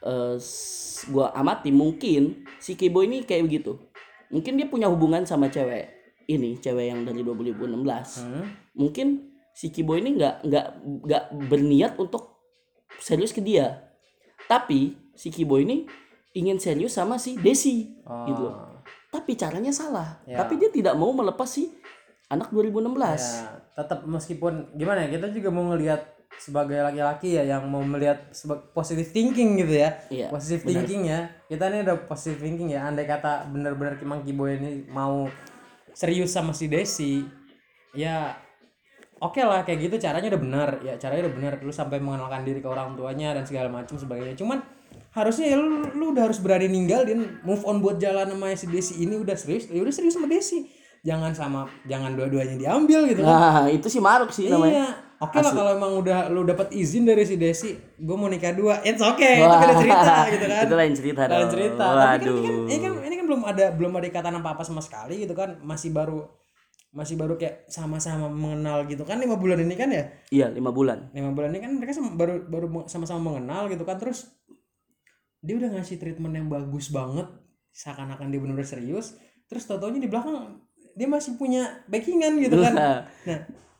eh 0.03 0.35
s- 0.35 1.07
gua 1.07 1.31
amati 1.31 1.71
mungkin 1.71 2.43
si 2.57 2.75
Kibo 2.75 2.99
ini 2.99 3.23
kayak 3.23 3.43
begitu. 3.43 3.79
Mungkin 4.27 4.55
dia 4.55 4.67
punya 4.67 4.87
hubungan 4.87 5.23
sama 5.23 5.47
cewek 5.47 5.89
ini, 6.25 6.57
cewek 6.57 6.89
yang 6.89 7.03
dari 7.03 7.21
2016. 7.21 8.19
hmm. 8.19 8.45
Mungkin 8.73 9.07
si 9.51 9.69
Kibo 9.69 9.93
ini 9.93 10.15
nggak 10.15 10.43
nggak 10.43 10.65
nggak 11.03 11.23
berniat 11.47 11.93
untuk 11.95 12.41
serius 12.97 13.31
ke 13.31 13.39
dia. 13.39 13.89
Tapi 14.43 14.95
si 15.13 15.29
Kibo 15.29 15.55
ini 15.55 15.85
ingin 16.33 16.57
serius 16.57 16.93
sama 16.93 17.15
si 17.15 17.37
Desi 17.37 17.93
Oh, 18.03 18.25
gitu. 18.25 18.45
Tapi 19.07 19.37
caranya 19.37 19.69
salah. 19.69 20.19
Ya. 20.25 20.41
Tapi 20.41 20.57
dia 20.57 20.67
tidak 20.67 20.97
mau 20.97 21.13
melepas 21.13 21.45
si 21.45 21.69
anak 22.27 22.49
2016. 22.49 22.89
ya 23.21 23.61
tetap 23.73 24.05
meskipun 24.05 24.73
gimana 24.73 25.01
ya 25.01 25.17
kita 25.17 25.33
juga 25.33 25.49
mau 25.49 25.65
ngelihat 25.69 26.12
sebagai 26.39 26.75
laki-laki 26.83 27.39
ya 27.39 27.43
yang 27.47 27.63
mau 27.71 27.79
melihat 27.79 28.31
positive 28.75 29.07
thinking 29.07 29.55
gitu 29.63 29.79
ya. 29.79 29.89
Iya, 30.11 30.27
positive 30.27 30.63
thinking 30.67 31.07
ya. 31.07 31.31
Kita 31.47 31.71
ini 31.71 31.87
udah 31.87 31.97
positive 32.03 32.39
thinking 32.43 32.75
ya. 32.75 32.83
Andai 32.87 33.07
kata 33.07 33.47
bener-bener 33.47 33.95
Kimang 33.95 34.27
Kiboy 34.27 34.59
ini 34.59 34.83
mau 34.91 35.31
serius 35.95 36.33
sama 36.33 36.51
si 36.51 36.65
Desi 36.67 37.21
ya 37.93 38.33
oke 39.21 39.37
lah 39.39 39.61
kayak 39.63 39.87
gitu 39.87 39.95
caranya 40.03 40.35
udah 40.35 40.41
benar. 40.41 40.69
Ya 40.83 40.93
caranya 40.99 41.29
udah 41.29 41.35
benar. 41.37 41.53
Lu 41.63 41.71
sampai 41.71 42.03
mengenalkan 42.03 42.43
diri 42.43 42.59
ke 42.59 42.67
orang 42.67 42.97
tuanya 42.99 43.31
dan 43.37 43.47
segala 43.47 43.71
macam 43.71 43.95
sebagainya. 43.95 44.35
Cuman 44.35 44.59
harusnya 45.15 45.53
ya 45.53 45.57
lu, 45.57 45.87
lu 45.95 46.11
udah 46.11 46.27
harus 46.27 46.43
berani 46.43 46.67
ninggalin 46.67 47.39
move 47.47 47.63
on 47.63 47.79
buat 47.79 48.01
jalan 48.01 48.27
sama 48.27 48.51
si 48.59 48.67
Desi 48.67 48.93
ini. 48.99 49.15
Udah 49.15 49.39
serius 49.39 49.71
ya 49.71 49.79
udah 49.79 49.93
serius 49.95 50.19
sama 50.19 50.27
Desi. 50.27 50.67
Jangan 51.03 51.35
sama 51.35 51.67
jangan 51.83 52.15
dua-duanya 52.15 52.55
diambil 52.55 53.03
gitu 53.11 53.27
kan. 53.27 53.35
Nah, 53.35 53.67
itu 53.67 53.87
sih 53.91 53.99
maruk 53.99 54.31
sih 54.31 54.47
namanya. 54.47 54.71
iya 54.71 54.87
oke 55.19 55.37
lah 55.37 55.51
kalau 55.51 55.71
emang 55.75 55.93
udah 55.99 56.29
lu 56.29 56.41
dapat 56.43 56.71
izin 56.71 57.03
dari 57.03 57.25
si 57.25 57.35
Desi 57.35 57.73
gue 57.77 58.15
mau 58.15 58.31
nikah 58.31 58.53
dua. 58.55 58.81
It's 58.81 59.01
okay 59.01 59.41
itu 59.41 59.49
beda 59.49 59.75
cerita 59.77 60.13
gitu 60.31 60.45
kan. 60.47 60.63
Itu 60.65 60.75
lain 60.75 60.93
cerita 60.93 61.21
lain 61.27 61.49
cerita. 61.49 61.85
Tapi 61.85 61.97
kan 61.97 62.17
ini, 62.17 62.25
Waduh. 62.25 62.37
kan 62.41 62.53
ini 62.65 62.79
kan 62.79 62.93
ini 63.03 63.15
kan 63.19 63.25
belum 63.29 63.41
ada 63.43 63.65
belum 63.73 63.91
ada 63.97 64.05
ikatan 64.07 64.33
apa 64.39 64.49
apa 64.55 64.63
sama 64.63 64.81
sekali 64.81 65.23
gitu 65.23 65.33
kan. 65.33 65.59
Masih 65.61 65.93
baru 65.93 66.25
masih 66.93 67.17
baru 67.17 67.41
kayak 67.41 67.65
sama-sama 67.73 68.29
mengenal 68.29 68.85
gitu 68.85 69.01
kan 69.01 69.17
lima 69.17 69.33
bulan 69.33 69.57
ini 69.65 69.73
kan 69.73 69.89
ya? 69.89 70.13
Iya, 70.29 70.47
lima 70.53 70.69
bulan. 70.69 71.09
lima 71.09 71.33
bulan 71.33 71.49
ini 71.49 71.59
kan 71.59 71.71
mereka 71.73 71.97
sama- 71.97 72.13
baru 72.13 72.45
baru 72.45 72.85
sama-sama 72.85 73.33
mengenal 73.33 73.65
gitu 73.73 73.81
kan. 73.81 73.97
Terus 73.97 74.29
dia 75.41 75.57
udah 75.57 75.73
ngasih 75.73 75.97
treatment 75.97 76.33
yang 76.37 76.47
bagus 76.47 76.93
banget. 76.93 77.25
Seakan-akan 77.73 78.29
dia 78.29 78.37
benar-benar 78.37 78.69
serius. 78.69 79.17
Terus 79.49 79.65
tau-taunya 79.65 79.97
di 79.97 80.07
belakang 80.07 80.61
dia 80.93 81.09
masih 81.09 81.33
punya 81.41 81.81
backingan 81.89 82.37
gitu 82.37 82.61
kan. 82.61 82.73
Nah 82.77 82.99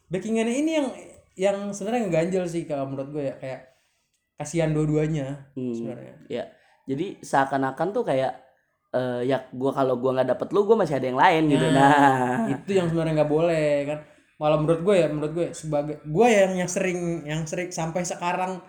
backingannya 0.10 0.56
ini 0.58 0.72
yang 0.82 0.88
yang 1.36 1.72
sebenarnya 1.72 2.08
ngeganjel 2.08 2.46
sih 2.46 2.63
kalau 2.63 2.88
menurut 2.88 3.10
gue 3.10 3.24
ya 3.25 3.36
kayak 3.38 3.62
kasihan 4.34 4.72
dua-duanya 4.72 5.54
Hmm. 5.54 5.74
sebenarnya 5.74 6.13
Ya. 6.28 6.44
Jadi 6.84 7.22
seakan-akan 7.22 7.88
tuh 7.92 8.04
kayak 8.04 8.34
eh, 8.94 9.25
ya 9.25 9.48
gua 9.50 9.72
kalau 9.74 9.98
gua 9.98 10.13
nggak 10.13 10.36
dapet 10.36 10.48
lu, 10.52 10.68
gua 10.68 10.84
masih 10.84 11.00
ada 11.00 11.08
yang 11.10 11.18
lain 11.18 11.44
gitu. 11.50 11.66
Nah, 11.66 12.46
itu 12.46 12.72
yang 12.75 12.86
sebenarnya 12.92 13.24
nggak 13.24 13.32
boleh 13.32 13.70
kan 13.88 14.00
malah 14.36 14.60
menurut 14.60 14.82
gue 14.84 14.96
ya 15.00 15.08
menurut 15.08 15.32
gue 15.32 15.48
sebagai 15.56 16.04
gue 16.04 16.28
yang 16.28 16.52
yang 16.58 16.68
sering 16.68 17.00
yang 17.24 17.42
sering 17.48 17.72
sampai 17.72 18.04
sekarang 18.04 18.60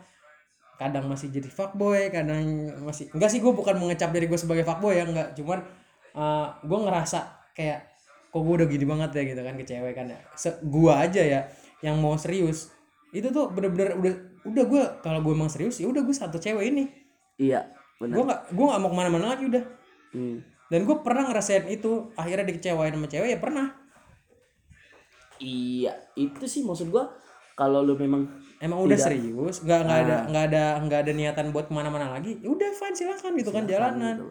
kadang 0.79 1.07
masih 1.07 1.31
jadi 1.35 1.51
fuckboy 1.51 2.11
kadang 2.11 2.45
masih 2.85 3.11
enggak 3.11 3.31
sih 3.33 3.41
gue 3.43 3.51
bukan 3.51 3.79
mengecap 3.79 4.13
diri 4.13 4.27
gue 4.27 4.39
sebagai 4.39 4.63
fuckboy 4.63 4.95
ya 4.95 5.05
enggak 5.09 5.29
cuman 5.35 5.65
uh, 6.15 6.47
gue 6.63 6.79
ngerasa 6.79 7.19
kayak 7.57 7.91
kok 8.31 8.39
gue 8.39 8.55
udah 8.55 8.69
gini 8.69 8.85
banget 8.87 9.11
ya 9.15 9.23
gitu 9.35 9.41
kan 9.41 9.55
ke 9.55 9.65
cewek 9.67 9.93
kan 9.95 10.07
ya 10.11 10.19
Se- 10.35 10.63
gue 10.63 10.93
aja 10.93 11.23
ya 11.23 11.41
yang 11.85 12.01
mau 12.01 12.17
serius 12.17 12.73
itu 13.13 13.29
tuh 13.29 13.53
bener-bener 13.53 13.95
udah 14.01 14.15
udah 14.49 14.65
gue 14.65 14.83
kalau 15.05 15.21
gue 15.21 15.33
emang 15.37 15.53
serius 15.53 15.77
ya 15.77 15.87
udah 15.87 16.01
gue 16.01 16.17
satu 16.17 16.41
cewek 16.41 16.73
ini 16.73 16.85
iya, 17.37 17.69
benar. 18.01 18.17
gue 18.17 18.25
nggak 18.25 18.41
gue 18.57 18.65
nggak 18.65 18.81
mau 18.81 18.91
ke 18.91 18.97
mana-mana 18.97 19.27
lagi 19.37 19.45
udah 19.53 19.65
Hmm. 20.15 20.39
dan 20.71 20.87
gue 20.87 20.97
pernah 21.03 21.27
ngerasain 21.27 21.67
itu 21.67 22.15
akhirnya 22.15 22.47
dikecewain 22.47 22.95
sama 22.95 23.11
cewek 23.11 23.35
ya 23.35 23.39
pernah 23.43 23.75
Iya, 25.43 25.93
itu 26.15 26.47
sih 26.47 26.63
maksud 26.63 26.95
gua 26.95 27.11
kalau 27.59 27.83
lu 27.87 27.95
memang 27.99 28.27
emang 28.59 28.83
udah 28.83 28.99
Tidak. 28.99 29.07
serius 29.07 29.63
nggak 29.63 29.81
nggak 29.87 30.01
ada 30.07 30.17
nggak 30.27 30.45
ada 30.51 30.65
nggak 30.87 31.01
ada 31.07 31.13
niatan 31.15 31.47
buat 31.55 31.71
ke 31.71 31.75
mana-mana 31.75 32.11
lagi 32.11 32.39
ya 32.43 32.51
udah 32.51 32.71
fine 32.75 32.95
silakan 32.99 33.39
gitu 33.39 33.51
kan 33.55 33.63
jalanan 33.67 34.15
gitu. 34.19 34.31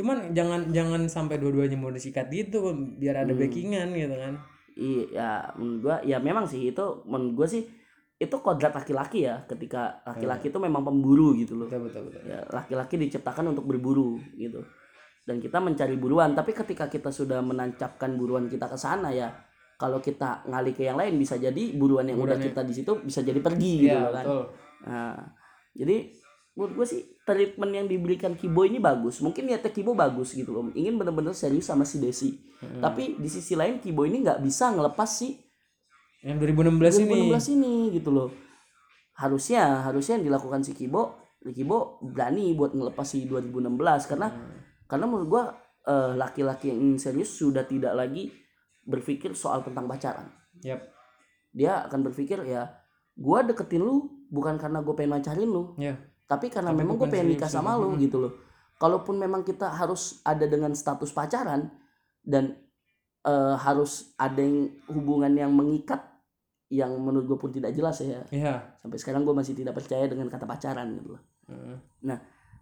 cuman 0.00 0.36
jangan 0.36 0.60
jangan 0.68 1.08
sampai 1.08 1.40
dua-duanya 1.40 1.80
mau 1.80 1.88
disikat 1.88 2.28
gitu 2.28 2.76
biar 3.00 3.24
ada 3.24 3.32
backingan 3.32 3.88
gitu 3.96 4.12
kan 4.12 4.36
ya, 4.76 5.50
menurut 5.56 5.80
gua 5.80 5.96
ya 6.04 6.20
memang 6.20 6.44
sih 6.44 6.68
itu 6.68 6.84
menurut 7.04 7.32
gua 7.34 7.48
sih 7.48 7.64
itu 8.16 8.36
kodrat 8.40 8.72
laki-laki 8.72 9.24
ya 9.24 9.44
ketika 9.44 10.00
laki-laki 10.04 10.48
itu 10.48 10.56
memang 10.56 10.80
pemburu 10.80 11.36
gitu 11.36 11.52
loh. 11.52 11.68
betul 11.68 11.84
betul 11.84 12.02
betul 12.08 12.20
Ya, 12.24 12.40
laki-laki 12.48 12.96
diciptakan 12.96 13.52
untuk 13.52 13.64
berburu 13.64 14.16
gitu. 14.34 14.64
Dan 15.26 15.36
kita 15.36 15.58
mencari 15.58 15.98
buruan, 15.98 16.32
tapi 16.32 16.54
ketika 16.54 16.86
kita 16.86 17.10
sudah 17.10 17.42
menancapkan 17.42 18.14
buruan 18.14 18.46
kita 18.46 18.70
ke 18.70 18.78
sana 18.78 19.10
ya 19.10 19.28
kalau 19.76 20.00
kita 20.00 20.48
ngalih 20.48 20.72
ke 20.72 20.88
yang 20.88 20.96
lain 20.96 21.20
bisa 21.20 21.36
jadi 21.36 21.76
buruan 21.76 22.08
yang 22.08 22.16
udah 22.16 22.40
kita 22.40 22.64
di 22.64 22.72
situ 22.72 23.04
bisa 23.04 23.20
jadi 23.20 23.36
pergi 23.44 23.72
gitu 23.84 23.92
Iya, 23.92 24.00
loh 24.00 24.12
kan. 24.14 24.24
betul 24.24 24.44
Nah, 24.86 25.16
jadi 25.76 25.96
menurut 26.56 26.72
gue 26.72 26.86
sih 26.88 27.00
treatment 27.28 27.68
yang 27.68 27.86
diberikan 27.86 28.32
Kibo 28.32 28.64
ini 28.64 28.80
bagus. 28.80 29.20
Mungkin 29.20 29.44
niatnya 29.44 29.68
Kibo 29.68 29.92
bagus 29.92 30.32
gitu 30.32 30.56
loh. 30.56 30.72
Ingin 30.72 30.96
bener-bener 30.96 31.36
serius 31.36 31.68
sama 31.68 31.84
si 31.84 32.00
Desi. 32.00 32.32
Tapi 32.80 33.20
di 33.20 33.28
sisi 33.28 33.52
lain 33.52 33.76
Kibo 33.78 34.08
ini 34.08 34.24
nggak 34.24 34.40
bisa 34.40 34.72
ngelepas 34.72 35.06
si 35.06 35.36
yang 36.24 36.42
2016 36.42 37.06
ini 37.06 37.28
2016 37.30 37.54
ini 37.60 37.74
gitu 37.92 38.10
loh. 38.10 38.32
Harusnya 39.20 39.84
harusnya 39.84 40.16
yang 40.16 40.32
dilakukan 40.32 40.64
si 40.64 40.72
Kibo, 40.72 41.36
Kibo 41.44 42.00
berani 42.00 42.56
buat 42.56 42.72
ngelepas 42.72 43.04
si 43.04 43.28
2016 43.28 44.10
karena 44.10 44.28
karena 44.88 45.04
menurut 45.04 45.28
gua 45.28 45.44
eh, 45.84 46.12
laki-laki 46.16 46.72
yang 46.72 46.80
ingin 46.82 46.98
serius 46.98 47.36
sudah 47.36 47.68
tidak 47.68 47.92
lagi 47.92 48.32
berpikir 48.82 49.36
soal 49.36 49.60
tentang 49.60 49.84
pacaran. 49.84 50.32
yap 50.64 50.88
Dia 51.52 51.84
akan 51.84 52.00
berpikir 52.10 52.42
ya 52.48 52.80
gua 53.12 53.44
deketin 53.44 53.84
lu 53.84 54.16
bukan 54.26 54.58
karena 54.58 54.82
gue 54.82 54.94
pengen 54.98 55.22
pacarin 55.22 55.46
lu, 55.46 55.78
ya 55.78 55.94
tapi 56.26 56.50
karena 56.50 56.74
Tapi 56.74 56.82
memang 56.82 56.94
gue 56.98 57.08
pengen 57.08 57.38
nikah 57.38 57.50
sama 57.50 57.78
lu 57.78 57.94
gitu 58.02 58.18
loh. 58.18 58.34
Kalaupun 58.76 59.16
memang 59.16 59.46
kita 59.46 59.72
harus 59.72 60.20
ada 60.26 60.44
dengan 60.44 60.74
status 60.76 61.14
pacaran 61.14 61.70
dan 62.20 62.58
eh, 63.24 63.54
harus 63.56 64.12
ada 64.18 64.42
yang 64.42 64.68
hubungan 64.90 65.32
yang 65.32 65.54
mengikat 65.54 66.02
yang 66.66 66.98
menurut 66.98 67.30
gue 67.30 67.38
pun 67.38 67.50
tidak 67.54 67.72
jelas 67.72 68.02
ya. 68.02 68.26
Iya. 68.34 68.54
Sampai 68.82 68.98
sekarang 68.98 69.22
gue 69.22 69.34
masih 69.34 69.54
tidak 69.54 69.78
percaya 69.78 70.10
dengan 70.10 70.26
kata 70.26 70.44
pacaran 70.44 70.98
gitu 70.98 71.14
loh. 71.14 71.22
Heeh. 71.46 71.78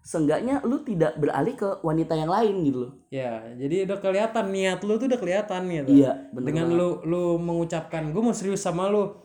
seenggaknya 0.04 0.60
lu 0.68 0.84
tidak 0.84 1.16
beralih 1.16 1.56
ke 1.56 1.80
wanita 1.80 2.12
yang 2.12 2.28
lain 2.28 2.60
gitu 2.68 2.78
loh. 2.84 2.92
Ya 3.08 3.40
jadi 3.56 3.88
udah 3.88 3.98
kelihatan 4.04 4.52
niat 4.52 4.84
lu 4.84 5.00
tuh 5.00 5.08
udah 5.08 5.16
kelihatan 5.16 5.64
gitu. 5.64 6.04
Iya 6.04 6.28
bener 6.28 6.46
dengan 6.52 6.68
banget. 6.68 6.76
lu 6.76 6.88
lu 7.08 7.24
mengucapkan 7.40 8.12
gue 8.12 8.20
mau 8.20 8.36
serius 8.36 8.60
sama 8.60 8.92
lu 8.92 9.23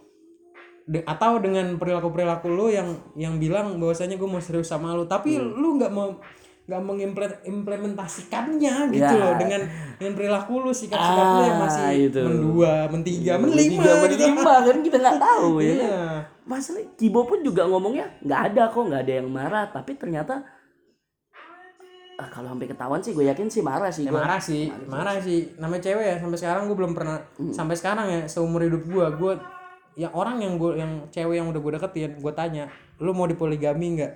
De- 0.89 1.05
atau 1.05 1.37
dengan 1.37 1.77
perilaku 1.77 2.09
perilaku 2.09 2.49
lu 2.49 2.65
yang 2.67 2.89
yang 3.13 3.37
bilang 3.37 3.77
bahwasanya 3.77 4.15
gue 4.15 4.25
mau 4.25 4.41
serius 4.41 4.65
sama 4.67 4.91
lu. 4.91 5.05
Tapi 5.05 5.37
lu 5.37 5.77
nggak 5.77 5.89
mau 5.89 6.17
nggak 6.65 6.81
mengimplementasikannya 6.83 8.73
gitu 8.89 9.01
Ya. 9.07 9.21
loh. 9.21 9.33
Dengan 9.35 9.61
dengan 9.95 10.13
perilaku 10.13 10.53
lu 10.59 10.71
sikap 10.71 10.97
sikap 10.97 11.27
lu 11.31 11.41
yang 11.43 11.55
Ah, 11.55 11.61
masih 11.63 11.85
itu. 12.07 12.21
mendua 12.21 12.73
mentiga 12.87 13.33
Tiga, 13.33 13.33
menlima 13.37 13.83
gitu. 13.83 14.01
berlima 14.03 14.53
kan 14.59 14.77
kita 14.79 14.97
nggak 14.97 15.19
tahu 15.19 15.49
ya. 15.55 15.65
Kan? 15.67 15.77
iya. 15.79 16.01
Masalah 16.43 16.81
Kibo 16.93 17.21
pun 17.23 17.39
juga 17.39 17.61
ngomongnya 17.63 18.09
nggak 18.19 18.41
ada 18.49 18.63
kok 18.67 18.81
nggak 18.83 19.01
ada 19.03 19.13
yang 19.15 19.29
marah. 19.29 19.65
Tapi 19.67 19.91
ternyata 19.95 20.41
ah, 22.17 22.27
kalau 22.27 22.49
sampai 22.51 22.67
ketahuan 22.67 22.99
sih 22.99 23.13
gue 23.13 23.25
yakin 23.25 23.47
sih 23.47 23.61
marah 23.61 23.89
sih 23.89 24.03
Ya, 24.03 24.11
gua. 24.11 24.21
marah 24.21 24.39
sih 24.39 24.63
marah 24.85 25.17
sih. 25.19 25.53
namanya 25.55 25.81
cewek 25.83 26.03
ya 26.03 26.15
sampai 26.17 26.37
sekarang 26.37 26.63
gue 26.65 26.75
belum 26.75 26.91
pernah 26.91 27.17
sampai 27.49 27.75
sekarang 27.75 28.05
ya 28.07 28.21
seumur 28.25 28.59
hidup 28.59 28.83
gue 28.83 29.05
gue 29.15 29.33
yang 29.99 30.15
orang 30.15 30.39
yang 30.39 30.55
gue 30.55 30.79
yang 30.79 30.91
cewek 31.11 31.35
yang 31.43 31.51
udah 31.51 31.59
gue 31.59 31.71
deketin 31.75 32.11
gue 32.23 32.33
tanya 32.33 32.71
lu 33.03 33.11
mau 33.11 33.27
dipoligami 33.27 33.99
nggak? 33.99 34.13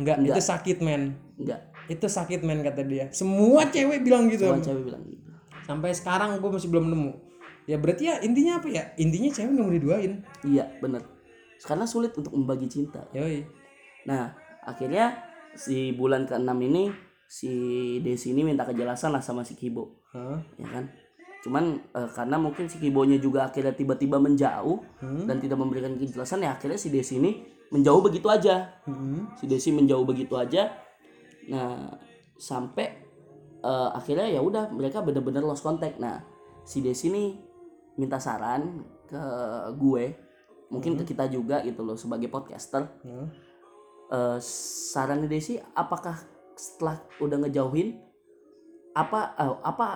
Nggak 0.00 0.16
itu 0.24 0.40
sakit 0.40 0.78
men. 0.80 1.20
Nggak. 1.36 1.60
Itu 1.92 2.06
sakit 2.08 2.40
men 2.40 2.64
kata 2.64 2.80
dia. 2.88 3.12
Semua 3.12 3.68
cewek 3.68 4.00
bilang 4.08 4.32
gitu. 4.32 4.48
Semua 4.48 4.64
cewek 4.64 4.82
bilang 4.88 5.04
gitu. 5.04 5.28
Sampai 5.68 5.92
sekarang 5.92 6.40
gue 6.40 6.48
masih 6.48 6.72
belum 6.72 6.88
nemu. 6.88 7.12
Ya 7.68 7.76
berarti 7.76 8.08
ya 8.08 8.24
intinya 8.24 8.56
apa 8.56 8.72
ya? 8.72 8.96
Intinya 8.96 9.28
cewek 9.28 9.52
nggak 9.52 9.66
mau 9.68 9.74
diduain. 9.76 10.12
Iya 10.48 10.64
bener. 10.80 11.04
Karena 11.60 11.84
sulit 11.84 12.16
untuk 12.16 12.32
membagi 12.32 12.64
cinta. 12.72 13.04
Yoi. 13.12 13.44
Nah 14.08 14.32
akhirnya 14.64 15.20
si 15.52 15.92
bulan 15.92 16.24
ke-6 16.24 16.56
ini 16.64 16.88
si 17.28 17.52
Desi 18.00 18.32
ini 18.32 18.48
minta 18.48 18.64
kejelasan 18.64 19.12
lah 19.12 19.20
sama 19.20 19.44
si 19.44 19.52
Kibo. 19.52 20.00
Hah? 20.08 20.40
ya 20.56 20.64
kan 20.64 20.88
cuman 21.38 21.78
eh, 21.94 22.10
karena 22.10 22.36
mungkin 22.36 22.66
si 22.66 22.82
Kibonya 22.82 23.22
juga 23.22 23.46
akhirnya 23.46 23.70
tiba-tiba 23.70 24.18
menjauh 24.18 24.82
dan 25.26 25.38
tidak 25.38 25.58
memberikan 25.58 25.94
kejelasan 25.94 26.42
ya 26.42 26.58
akhirnya 26.58 26.78
si 26.78 26.90
Desi 26.90 27.22
ini 27.22 27.46
menjauh 27.70 28.00
begitu 28.02 28.26
aja. 28.26 28.80
Hmm. 28.88 29.30
si 29.38 29.44
Desi 29.46 29.70
menjauh 29.70 30.02
begitu 30.02 30.34
aja. 30.34 30.74
Nah 31.48 31.94
sampai 32.34 32.86
eh, 33.62 33.90
akhirnya 33.94 34.28
ya 34.28 34.40
udah 34.42 34.74
mereka 34.74 35.04
bener-bener 35.04 35.46
lost 35.46 35.62
contact. 35.62 36.02
Nah 36.02 36.24
si 36.66 36.82
Desi 36.82 37.12
nih 37.12 37.38
minta 37.98 38.18
saran 38.18 38.82
ke 39.08 39.22
gue 39.74 40.04
mungkin 40.68 41.00
ke 41.00 41.04
kita 41.08 41.26
juga 41.32 41.62
gitu 41.64 41.86
loh 41.86 41.94
sebagai 41.94 42.26
podcaster. 42.28 42.88
Hmm. 43.06 43.30
Eh, 44.08 44.38
saran 44.90 45.28
Desi 45.28 45.60
apakah 45.76 46.16
setelah 46.58 46.98
udah 47.22 47.46
ngejauhin 47.46 48.00
apa 48.96 49.36
eh, 49.36 49.56
apa 49.62 49.86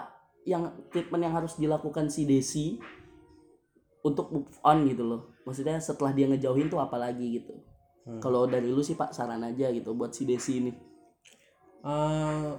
yang 0.43 0.75
treatment 0.91 1.23
yang 1.23 1.35
harus 1.35 1.55
dilakukan 1.59 2.11
si 2.11 2.27
Desi 2.27 2.79
untuk 4.03 4.31
move 4.35 4.59
on 4.67 4.87
gitu 4.87 5.07
loh. 5.07 5.21
Maksudnya 5.47 5.79
setelah 5.79 6.11
dia 6.11 6.27
ngejauhin 6.27 6.67
tuh 6.67 6.83
apa 6.83 6.99
lagi 6.99 7.43
gitu. 7.43 7.55
Kalau 8.19 8.51
dari 8.51 8.67
lu 8.67 8.83
sih 8.83 8.99
pak 8.99 9.15
saran 9.15 9.47
aja 9.47 9.71
gitu 9.71 9.95
buat 9.95 10.11
si 10.11 10.27
Desi 10.27 10.59
ini. 10.59 10.73
Eh, 11.83 12.51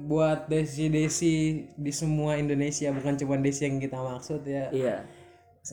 buat 0.00 0.46
desi-desi 0.46 1.66
di 1.74 1.92
semua 1.92 2.38
Indonesia 2.38 2.94
bukan 2.94 3.18
cuma 3.18 3.34
desi 3.34 3.66
yang 3.66 3.82
kita 3.82 3.98
maksud 3.98 4.46
ya. 4.46 4.70
Iya. 4.70 4.96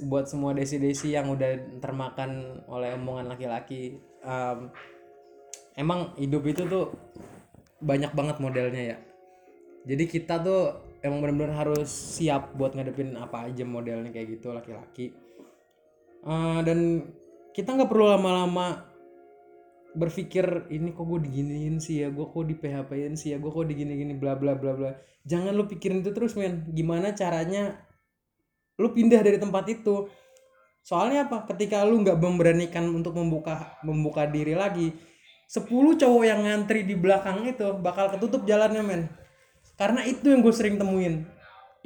Buat 0.10 0.28
semua 0.28 0.58
desi-desi 0.58 1.14
yang 1.14 1.30
udah 1.30 1.78
termakan 1.78 2.62
oleh 2.66 2.98
omongan 2.98 3.30
laki-laki 3.30 4.02
em, 4.26 4.74
emang 5.78 6.18
hidup 6.18 6.44
itu 6.50 6.66
tuh 6.66 6.90
banyak 7.80 8.12
banget 8.18 8.42
modelnya 8.42 8.84
ya. 8.84 8.98
Jadi 9.88 10.04
kita 10.10 10.42
tuh 10.42 10.87
emang 11.08 11.24
benar-benar 11.24 11.54
harus 11.66 11.90
siap 11.90 12.54
buat 12.54 12.76
ngadepin 12.76 13.16
apa 13.16 13.48
aja 13.50 13.64
modelnya 13.64 14.12
kayak 14.12 14.40
gitu 14.40 14.52
laki-laki. 14.52 15.16
Eh, 16.28 16.60
dan 16.68 17.08
kita 17.56 17.74
nggak 17.74 17.90
perlu 17.90 18.06
lama-lama 18.12 18.86
berpikir 19.98 20.70
ini 20.70 20.94
kok 20.94 21.08
gue 21.08 21.20
diginiin 21.26 21.82
sih 21.82 22.06
ya? 22.06 22.14
Gue 22.14 22.30
kok 22.30 22.46
di 22.46 22.54
PHP-in 22.54 23.16
sih 23.18 23.34
ya? 23.34 23.42
Gue 23.42 23.50
kok 23.50 23.66
digini-gini? 23.66 24.14
Bla 24.14 24.38
bla 24.38 24.54
bla 24.54 24.76
bla. 24.76 24.92
Jangan 25.26 25.56
lu 25.56 25.66
pikirin 25.66 26.06
itu 26.06 26.14
terus 26.14 26.38
men. 26.38 26.68
Gimana 26.76 27.16
caranya 27.18 27.80
lu 28.78 28.94
pindah 28.94 29.24
dari 29.24 29.42
tempat 29.42 29.66
itu? 29.72 30.12
Soalnya 30.86 31.26
apa? 31.28 31.50
Ketika 31.50 31.82
lu 31.88 32.04
nggak 32.04 32.20
memberanikan 32.20 32.86
untuk 32.94 33.18
membuka 33.18 33.80
membuka 33.82 34.30
diri 34.30 34.54
lagi 34.54 34.94
10 35.48 35.64
cowok 35.72 36.24
yang 36.28 36.44
ngantri 36.44 36.84
di 36.84 37.00
belakang 37.00 37.48
itu 37.48 37.72
bakal 37.80 38.12
ketutup 38.12 38.44
jalannya 38.44 38.84
men 38.84 39.02
karena 39.78 40.02
itu 40.04 40.26
yang 40.28 40.42
gue 40.42 40.52
sering 40.52 40.76
temuin 40.76 41.24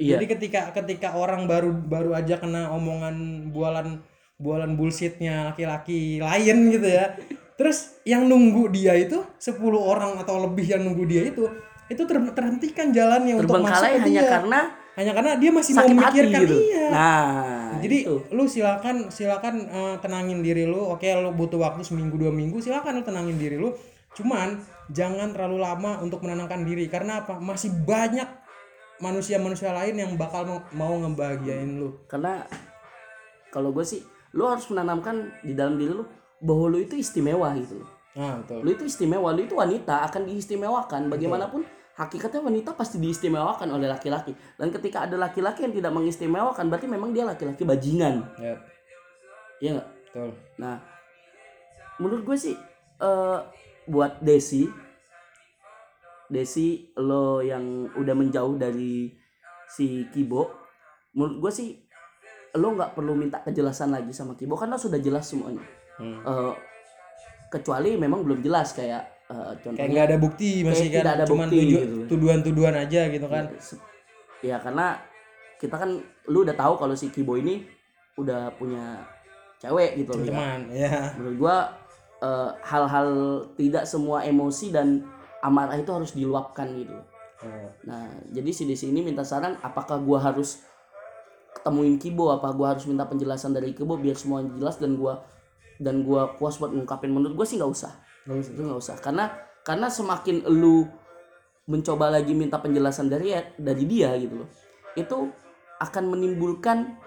Iya. 0.00 0.18
jadi 0.18 0.24
ketika 0.34 0.60
ketika 0.74 1.08
orang 1.14 1.46
baru 1.46 1.70
baru 1.70 2.16
aja 2.16 2.34
kena 2.36 2.72
omongan 2.74 3.14
bualan 3.54 4.02
bualan 4.34 4.74
bullshitnya 4.74 5.52
laki-laki 5.52 6.18
lain 6.18 6.74
gitu 6.74 6.88
ya 6.88 7.14
terus 7.54 8.00
yang 8.02 8.26
nunggu 8.26 8.72
dia 8.72 8.98
itu 8.98 9.22
10 9.38 9.62
orang 9.78 10.18
atau 10.18 10.42
lebih 10.42 10.66
yang 10.66 10.82
nunggu 10.82 11.04
dia 11.06 11.22
itu 11.28 11.46
itu 11.86 12.02
ter- 12.02 12.34
terhentikan 12.34 12.90
jalannya 12.90 13.36
untuk 13.38 13.62
masuk 13.62 13.84
ke 13.84 14.00
hanya 14.00 14.08
dia. 14.08 14.22
karena 14.26 14.60
hanya 14.92 15.12
karena 15.14 15.32
dia 15.38 15.50
masih 15.52 15.72
mau 15.72 15.86
memikirkan 15.86 16.40
gitu. 16.42 16.56
iya 16.58 16.86
Nah, 16.92 17.80
jadi 17.80 17.98
itu. 18.04 18.16
lu 18.28 18.44
silakan 18.44 19.08
silakan 19.08 19.54
eh, 19.64 19.96
tenangin 20.00 20.40
diri 20.40 20.64
lu 20.66 20.82
oke 20.82 21.04
lu 21.04 21.30
butuh 21.32 21.62
waktu 21.62 21.80
seminggu 21.80 22.16
dua 22.18 22.32
minggu 22.32 22.58
silakan 22.58 23.00
lu 23.00 23.04
tenangin 23.04 23.36
diri 23.38 23.56
lu 23.56 23.70
cuman 24.12 24.60
jangan 24.92 25.32
terlalu 25.32 25.58
lama 25.62 26.00
untuk 26.04 26.24
menenangkan 26.24 26.62
diri. 26.62 26.86
Karena 26.88 27.24
apa? 27.24 27.40
Masih 27.40 27.72
banyak 27.72 28.28
manusia-manusia 29.02 29.74
lain 29.74 29.98
yang 29.98 30.12
bakal 30.14 30.46
mau, 30.46 30.60
mau 30.72 30.94
ngebahagiain 31.02 31.80
lu. 31.80 32.04
Karena 32.06 32.46
kalau 33.50 33.74
gue 33.74 33.84
sih 33.84 34.00
lu 34.32 34.48
harus 34.48 34.64
menanamkan 34.72 35.28
di 35.44 35.52
dalam 35.52 35.76
diri 35.76 35.92
lu 35.92 36.04
bahwa 36.40 36.72
lu 36.72 36.78
itu 36.80 36.96
istimewa 36.96 37.52
gitu. 37.58 37.82
Loh. 37.82 37.90
nah 38.12 38.34
betul. 38.44 38.58
Lu 38.60 38.68
itu 38.72 38.84
istimewa, 38.84 39.28
lu 39.32 39.42
itu 39.44 39.54
wanita 39.56 40.04
akan 40.08 40.28
diistimewakan. 40.28 41.08
Bagaimanapun 41.08 41.64
hakikatnya 41.96 42.40
wanita 42.40 42.70
pasti 42.76 42.96
diistimewakan 43.00 43.68
oleh 43.72 43.88
laki-laki. 43.88 44.32
Dan 44.56 44.68
ketika 44.72 45.04
ada 45.04 45.16
laki-laki 45.16 45.64
yang 45.64 45.74
tidak 45.74 45.92
mengistimewakan 45.92 46.68
berarti 46.68 46.88
memang 46.88 47.12
dia 47.12 47.24
laki-laki 47.24 47.64
bajingan. 47.64 48.24
Ya 48.40 48.54
ya 49.62 49.70
nggak? 49.78 49.88
Betul. 50.10 50.30
Nah 50.58 50.76
menurut 52.02 52.22
gue 52.26 52.36
sih 52.36 52.54
eh 52.98 53.38
buat 53.84 54.18
Desi 54.18 54.66
Desi 56.26 56.68
lo 56.96 57.40
yang 57.40 57.62
udah 57.92 58.14
menjauh 58.14 58.56
dari 58.56 59.12
si 59.66 60.08
Kibo 60.08 60.48
menurut 61.12 61.36
gue 61.38 61.52
sih 61.52 61.68
lo 62.54 62.68
nggak 62.70 62.92
perlu 62.92 63.12
minta 63.12 63.40
kejelasan 63.40 63.90
lagi 63.90 64.10
sama 64.10 64.32
Kibo 64.32 64.54
karena 64.54 64.76
sudah 64.76 64.98
jelas 64.98 65.26
semuanya 65.26 65.62
Hmm. 65.92 66.18
Eh, 66.18 66.54
kecuali 67.48 67.94
memang 67.94 68.24
belum 68.24 68.40
jelas 68.40 68.72
kayak 68.72 69.04
kayak 69.22 69.60
contohnya 69.60 69.92
nggak 69.92 70.06
ada 70.08 70.16
bukti 70.16 70.64
masih 70.64 70.88
Kayak 70.88 70.94
tidak 70.94 71.04
kan 71.04 71.12
ada 71.14 71.24
cuman 71.28 71.46
bukti 71.46 71.58
tuju- 71.58 71.76
gitu. 71.76 71.96
tuduhan-tuduhan 72.08 72.74
aja 72.74 73.00
gitu 73.06 73.26
kan 73.28 73.44
Se- 73.60 73.82
ya 74.40 74.56
karena 74.56 74.96
kita 75.56 75.76
kan 75.76 76.00
lu 76.26 76.38
udah 76.42 76.56
tahu 76.56 76.74
kalau 76.74 76.96
si 76.96 77.12
Kibo 77.12 77.36
ini 77.36 77.68
udah 78.16 78.56
punya 78.56 79.04
cewek 79.58 80.00
gitu 80.00 80.16
loh 80.16 80.24
ya. 80.24 80.48
ya 80.72 80.92
menurut 81.14 81.36
gua 81.38 81.56
eh, 82.22 82.50
hal-hal 82.62 83.08
tidak 83.58 83.84
semua 83.84 84.22
emosi 84.22 84.70
dan 84.70 85.02
amarah 85.42 85.74
itu 85.74 85.90
harus 85.90 86.14
diluapkan 86.14 86.70
gitu. 86.78 86.94
Oh. 87.42 87.66
nah 87.82 88.06
jadi 88.30 88.54
si 88.54 88.62
di 88.70 88.78
sini 88.78 89.02
minta 89.02 89.26
saran 89.26 89.58
apakah 89.66 89.98
gua 89.98 90.22
harus 90.22 90.62
ketemuin 91.58 91.98
Kibo? 91.98 92.30
Apa 92.30 92.54
gua 92.54 92.78
harus 92.78 92.86
minta 92.86 93.02
penjelasan 93.02 93.50
dari 93.50 93.74
Kibo 93.74 93.98
biar 93.98 94.14
semuanya 94.14 94.54
jelas 94.54 94.78
dan 94.78 94.94
gua 94.94 95.26
dan 95.82 96.06
gua 96.06 96.38
puas 96.38 96.54
buat 96.62 96.70
ngungkapin? 96.70 97.10
Menurut 97.10 97.34
gua 97.34 97.46
sih 97.46 97.58
nggak 97.58 97.72
usah. 97.74 97.90
Nggak 98.30 98.38
usah. 98.38 98.50
itu 98.54 98.60
nggak 98.62 98.78
usah. 98.78 98.96
Karena 99.02 99.24
karena 99.66 99.90
semakin 99.90 100.46
lu 100.46 100.86
mencoba 101.66 102.10
lagi 102.10 102.34
minta 102.34 102.58
penjelasan 102.58 103.06
dari 103.06 103.34
dari 103.58 103.84
dia 103.86 104.10
gitu 104.18 104.42
loh 104.42 104.50
itu 104.98 105.30
akan 105.78 106.04
menimbulkan 106.10 106.98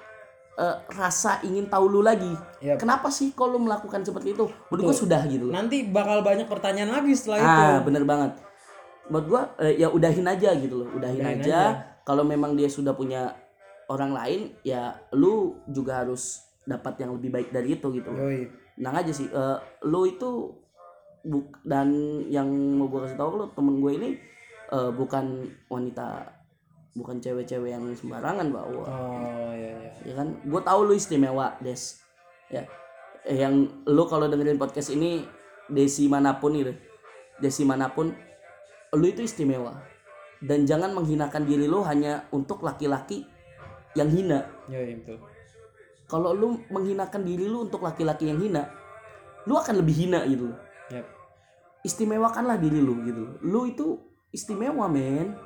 eh, 0.56 0.76
rasa 0.96 1.40
ingin 1.44 1.68
tahu 1.68 1.86
lu 1.92 2.02
lagi. 2.02 2.32
Yap. 2.64 2.82
kenapa 2.82 3.12
sih 3.14 3.36
kalau 3.38 3.60
lu 3.60 3.68
melakukan 3.68 4.02
seperti 4.02 4.34
itu? 4.34 4.50
Menurut 4.72 4.92
gua 4.92 4.96
sudah 4.96 5.22
gitu 5.30 5.50
loh. 5.50 5.54
Nanti 5.54 5.86
bakal 5.88 6.26
banyak 6.26 6.48
pertanyaan 6.50 6.92
lagi 6.92 7.14
setelah 7.14 7.40
itu. 7.40 7.48
ah 7.48 7.78
bener 7.84 8.04
banget. 8.08 8.32
Menurut 9.12 9.28
gua 9.30 9.42
eh, 9.62 9.78
ya 9.78 9.88
udahin 9.92 10.26
aja 10.26 10.50
gitu 10.58 10.82
loh. 10.82 10.90
Udahin, 10.96 11.22
Udahin 11.22 11.40
aja, 11.44 11.46
aja. 11.46 11.62
kalau 12.08 12.24
memang 12.26 12.58
dia 12.58 12.72
sudah 12.72 12.98
punya 12.98 13.36
orang 13.90 14.12
lain 14.18 14.42
ya 14.66 14.98
lu 15.14 15.62
juga 15.70 16.02
harus 16.02 16.42
dapat 16.66 16.98
yang 17.06 17.14
lebih 17.14 17.30
baik 17.30 17.50
dari 17.54 17.78
itu 17.78 17.88
gitu 17.94 18.10
Yoi. 18.10 18.50
Nang 18.82 18.98
aja 18.98 19.14
sih 19.14 19.30
eh, 19.30 19.58
lu 19.86 20.10
itu 20.10 20.52
buk 21.26 21.58
dan 21.66 21.90
yang 22.30 22.46
mau 22.78 22.86
gue 22.90 23.02
kasih 23.06 23.18
tahu 23.18 23.32
lu 23.38 23.46
temen 23.54 23.82
gue 23.82 23.92
ini 23.98 24.10
eh, 24.74 24.92
bukan 24.94 25.46
wanita 25.70 26.35
bukan 26.96 27.20
cewek-cewek 27.20 27.76
yang 27.76 27.86
sembarangan 27.92 28.48
bahwa 28.50 28.84
oh 28.88 29.52
iya 29.52 29.76
iya. 29.76 29.92
Ya 30.08 30.14
kan? 30.16 30.40
Gue 30.48 30.62
tahu 30.64 30.80
lu 30.88 30.94
istimewa 30.96 31.60
des. 31.60 32.00
Ya. 32.48 32.64
Eh, 33.28 33.44
yang 33.44 33.68
lu 33.84 34.04
kalau 34.08 34.32
dengerin 34.32 34.56
podcast 34.56 34.96
ini 34.96 35.28
desi 35.68 36.08
mana 36.08 36.38
pun 36.38 36.56
deh 36.56 36.78
desi 37.42 37.66
mana 37.66 37.92
pun 37.92 38.16
lu 38.96 39.06
itu 39.06 39.22
istimewa. 39.22 39.76
Dan 40.40 40.64
jangan 40.64 40.96
menghinakan 40.96 41.44
diri 41.44 41.68
lu 41.68 41.84
hanya 41.84 42.32
untuk 42.32 42.64
laki-laki 42.64 43.28
yang 43.98 44.12
hina. 44.12 44.46
Yoi, 44.72 45.00
betul. 45.00 45.20
Kalau 46.06 46.32
lu 46.38 46.62
menghinakan 46.70 47.26
diri 47.26 47.50
lu 47.50 47.66
untuk 47.66 47.82
laki-laki 47.82 48.30
yang 48.30 48.40
hina 48.40 48.86
lu 49.46 49.54
akan 49.56 49.82
lebih 49.82 49.96
hina 50.06 50.26
gitu. 50.26 50.50
Yap. 50.94 51.06
istimewakanlah 51.86 52.58
diri 52.58 52.82
lu 52.82 52.98
gitu. 53.06 53.24
Lu 53.46 53.70
itu 53.70 54.02
istimewa 54.34 54.90
men 54.90 55.38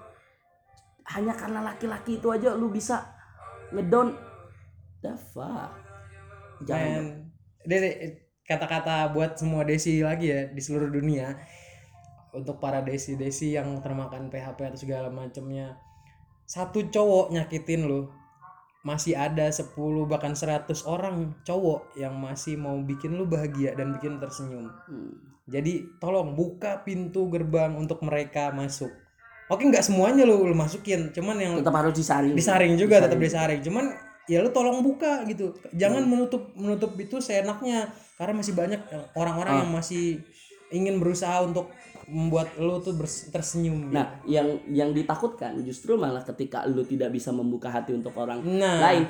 hanya 1.10 1.34
karena 1.34 1.65
laki-laki 1.65 2.22
itu 2.22 2.30
aja 2.30 2.54
lu 2.54 2.69
bisa 2.69 3.02
ngedown. 3.74 4.13
The 5.00 5.15
fuck? 5.15 5.72
Jangan 6.67 7.32
Dede, 7.63 8.24
kata-kata 8.43 9.12
buat 9.12 9.39
semua 9.39 9.63
desi 9.63 10.00
lagi 10.04 10.32
ya 10.32 10.48
di 10.52 10.62
seluruh 10.62 10.91
dunia. 10.91 11.36
Untuk 12.30 12.62
para 12.62 12.86
desi-desi 12.86 13.58
yang 13.58 13.82
termakan 13.82 14.30
PHP 14.30 14.60
atau 14.69 14.78
segala 14.78 15.10
macamnya. 15.10 15.82
Satu 16.45 16.86
cowok 16.86 17.34
nyakitin 17.34 17.89
lo 17.89 18.13
masih 18.80 19.17
ada 19.17 19.52
10 19.52 19.76
bahkan 20.08 20.32
100 20.32 20.72
orang 20.88 21.36
cowok 21.43 22.00
yang 22.00 22.15
masih 22.15 22.56
mau 22.56 22.80
bikin 22.80 23.17
lu 23.17 23.28
bahagia 23.28 23.76
dan 23.76 23.91
bikin 23.91 24.15
lu 24.15 24.19
tersenyum. 24.24 24.72
Hmm. 24.88 25.13
jadi 25.52 25.84
tolong 26.00 26.32
buka 26.32 26.80
pintu 26.88 27.28
gerbang 27.28 27.76
untuk 27.76 28.00
mereka 28.08 28.56
masuk 28.56 28.88
oke 29.49 29.63
nggak 29.65 29.83
semuanya 29.83 30.23
lu, 30.23 30.45
lu 30.45 30.55
masukin. 30.55 31.12
Cuman 31.12 31.35
yang 31.41 31.53
tetap 31.59 31.75
harus 31.75 31.93
disaring. 31.97 32.33
Disaring 32.38 32.73
juga 32.79 33.03
tetap 33.03 33.19
disaring. 33.19 33.59
cuman 33.65 33.91
ya 34.29 34.45
lu 34.45 34.53
tolong 34.53 34.85
buka 34.85 35.25
gitu. 35.25 35.57
Jangan 35.73 36.05
menutup 36.05 36.53
menutup 36.55 36.93
itu 36.95 37.17
seenaknya. 37.19 37.89
Karena 38.15 38.33
masih 38.39 38.53
banyak 38.53 38.81
orang-orang 39.17 39.65
yang 39.65 39.71
masih 39.73 40.21
ingin 40.69 41.01
berusaha 41.01 41.41
untuk 41.41 41.73
membuat 42.09 42.57
lu 42.57 42.81
tuh 42.81 42.97
tersenyum 43.29 43.89
gitu. 43.89 43.93
nah 43.93 44.17
yang 44.25 44.57
yang 44.69 44.89
ditakutkan 44.93 45.62
justru 45.62 45.93
malah 45.93 46.25
ketika 46.25 46.65
lu 46.65 46.81
tidak 46.81 47.13
bisa 47.13 47.29
membuka 47.29 47.69
hati 47.69 47.93
untuk 47.93 48.17
orang 48.17 48.41
nah. 48.41 48.81
lain 48.81 49.05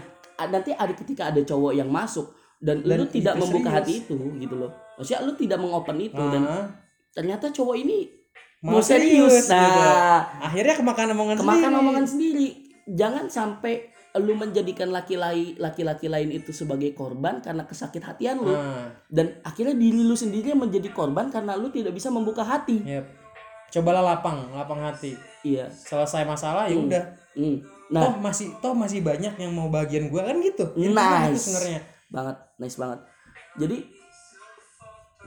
nanti 0.52 0.76
ada 0.76 0.92
ketika 0.92 1.32
ada 1.32 1.40
cowok 1.44 1.80
yang 1.80 1.88
masuk 1.88 2.32
dan, 2.60 2.84
Dan 2.84 3.00
lu 3.00 3.06
tidak 3.08 3.40
membuka 3.40 3.72
serius. 3.72 3.80
hati 3.80 3.94
itu 4.04 4.18
gitu 4.36 4.56
loh. 4.60 4.72
Maksudnya 5.00 5.20
lu 5.24 5.34
tidak 5.40 5.60
mengopen 5.64 5.98
itu 6.04 6.20
dan 6.20 6.44
ah, 6.44 6.68
ternyata 7.16 7.56
cowok 7.56 7.76
ini 7.80 8.19
mau 8.60 8.84
serius, 8.84 9.48
gitu. 9.48 9.56
nah 9.56 10.28
akhirnya 10.44 10.76
kemakan 10.76 11.16
omongan 11.16 11.38
kemakan 11.40 11.64
sendiri. 11.64 11.80
omongan 11.80 12.06
sendiri. 12.06 12.48
Jangan 12.90 13.26
sampai 13.32 13.74
lu 14.18 14.34
menjadikan 14.36 14.90
laki-laki 14.90 15.56
laki-laki 15.56 16.10
lain 16.10 16.34
itu 16.34 16.50
sebagai 16.52 16.92
korban 16.98 17.40
karena 17.40 17.64
kesakit 17.64 18.04
hatian 18.04 18.42
lu. 18.42 18.52
Nah, 18.52 18.92
dan 19.08 19.40
akhirnya 19.46 19.78
diri 19.78 20.02
lu 20.02 20.18
sendiri 20.18 20.52
yang 20.52 20.60
menjadi 20.60 20.92
korban 20.92 21.32
karena 21.32 21.56
lu 21.56 21.72
tidak 21.72 21.96
bisa 21.96 22.12
membuka 22.12 22.44
hati. 22.44 22.84
Yep. 22.84 23.06
cobalah 23.70 24.02
lapang 24.02 24.50
lapang 24.50 24.82
hati. 24.82 25.14
Iya. 25.46 25.70
Selesai 25.70 26.26
masalah 26.26 26.66
ya 26.66 26.76
udah. 26.76 27.04
Hmm. 27.38 27.62
toh 27.90 28.18
nah 28.18 28.18
masih 28.18 28.58
toh 28.58 28.74
masih 28.74 29.06
banyak 29.06 29.38
yang 29.38 29.54
mau 29.54 29.70
bagian 29.70 30.10
gua 30.10 30.26
kan 30.26 30.42
gitu. 30.42 30.74
Nice. 30.74 30.90
Intinya 30.90 31.30
gitu 31.30 31.40
sebenarnya? 31.46 31.82
Banget 32.10 32.38
nice 32.58 32.78
banget. 32.82 33.00
Jadi 33.62 33.78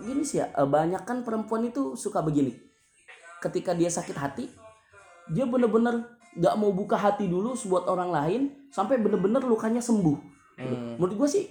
gini 0.03 0.23
sih 0.27 0.43
ya 0.43 0.51
eh, 0.51 0.67
banyak 0.67 1.07
kan 1.07 1.23
perempuan 1.23 1.71
itu 1.71 1.95
suka 1.95 2.19
begini 2.19 2.72
ketika 3.43 3.75
dia 3.75 3.91
sakit 3.91 4.15
hati 4.15 4.47
dia 5.35 5.43
bener-bener 5.47 6.07
gak 6.39 6.55
mau 6.57 6.71
buka 6.71 6.95
hati 6.97 7.27
dulu 7.27 7.59
buat 7.69 7.85
orang 7.91 8.11
lain 8.11 8.41
sampai 8.73 8.97
bener-bener 9.03 9.43
lukanya 9.45 9.83
sembuh. 9.83 10.31
Hmm. 10.53 11.01
menurut 11.01 11.17
gue 11.17 11.29
sih 11.33 11.45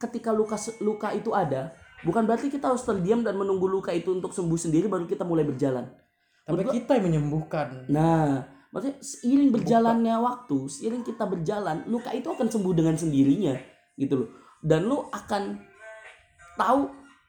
ketika 0.00 0.32
luka 0.32 0.56
luka 0.80 1.12
itu 1.12 1.36
ada 1.36 1.68
bukan 2.00 2.24
berarti 2.24 2.48
kita 2.48 2.72
harus 2.72 2.80
terdiam 2.80 3.20
dan 3.20 3.36
menunggu 3.36 3.68
luka 3.68 3.92
itu 3.92 4.08
untuk 4.16 4.32
sembuh 4.32 4.56
sendiri 4.56 4.88
baru 4.88 5.04
kita 5.04 5.22
mulai 5.22 5.44
berjalan. 5.44 5.84
Tapi 6.48 6.64
kita 6.80 6.96
yang 6.96 7.04
menyembuhkan. 7.12 7.84
Nah 7.92 8.40
maksudnya 8.72 8.96
seiring 9.04 9.52
berjalannya 9.52 10.16
waktu 10.16 10.58
seiring 10.64 11.04
kita 11.04 11.28
berjalan 11.28 11.84
luka 11.92 12.08
itu 12.16 12.32
akan 12.32 12.48
sembuh 12.48 12.72
dengan 12.72 12.96
sendirinya 12.96 13.54
gitu 14.00 14.24
loh. 14.24 14.28
Dan 14.64 14.88
lu 14.88 15.04
akan 15.12 15.60
tahu 16.56 16.88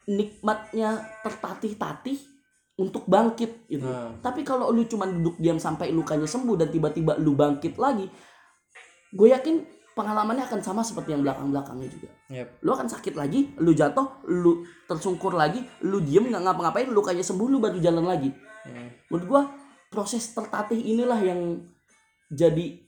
nikmatnya 0.10 1.20
tertatih-tatih 1.22 2.39
untuk 2.80 3.04
bangkit 3.06 3.68
gitu 3.68 3.84
Nah. 3.84 4.16
tapi 4.24 4.48
kalau 4.48 4.72
lu 4.72 4.88
cuma 4.88 5.04
duduk 5.04 5.36
diam 5.36 5.60
sampai 5.60 5.92
lukanya 5.92 6.24
sembuh 6.26 6.56
dan 6.56 6.72
tiba-tiba 6.72 7.20
lu 7.20 7.36
bangkit 7.36 7.76
lagi 7.76 8.08
gue 9.12 9.28
yakin 9.30 9.56
pengalamannya 10.00 10.48
akan 10.48 10.64
sama 10.64 10.80
seperti 10.80 11.12
yang 11.12 11.28
belakang-belakangnya 11.28 11.90
juga. 11.92 12.10
Yep. 12.32 12.64
Lu 12.64 12.72
akan 12.72 12.88
sakit 12.88 13.20
lagi, 13.20 13.52
lu 13.60 13.76
jatuh, 13.76 14.24
lu 14.32 14.64
tersungkur 14.88 15.36
lagi, 15.36 15.60
lu 15.84 16.00
diem 16.00 16.24
nggak 16.24 16.40
ngapa-ngapain, 16.40 16.88
lu 16.88 17.04
kayak 17.04 17.20
sembuh, 17.20 17.52
lu 17.52 17.60
baru 17.60 17.84
jalan 17.84 18.08
lagi. 18.08 18.32
Hmm. 18.64 18.96
Menurut 19.12 19.26
gua 19.28 19.42
proses 19.92 20.24
tertatih 20.32 20.80
inilah 20.80 21.20
yang 21.20 21.68
jadi 22.32 22.80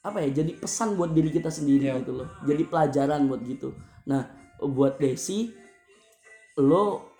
apa 0.00 0.24
ya? 0.24 0.40
Jadi 0.40 0.56
pesan 0.56 0.96
buat 0.96 1.12
diri 1.12 1.28
kita 1.28 1.52
sendiri 1.52 1.92
Iya. 1.92 2.00
gitu 2.00 2.16
loh. 2.16 2.28
Jadi 2.48 2.62
pelajaran 2.72 3.28
buat 3.28 3.44
gitu. 3.44 3.76
Nah, 4.08 4.24
buat 4.64 4.96
Desi, 4.96 5.52
lo 6.56 7.13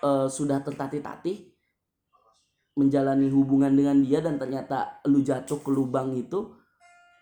eh, 0.00 0.28
sudah 0.28 0.58
tertatih-tatih 0.60 1.36
menjalani 2.76 3.28
hubungan 3.28 3.72
dengan 3.74 3.98
dia 4.00 4.22
dan 4.22 4.38
ternyata 4.38 5.02
lu 5.04 5.20
jatuh 5.20 5.60
ke 5.60 5.68
lubang 5.68 6.14
itu 6.14 6.54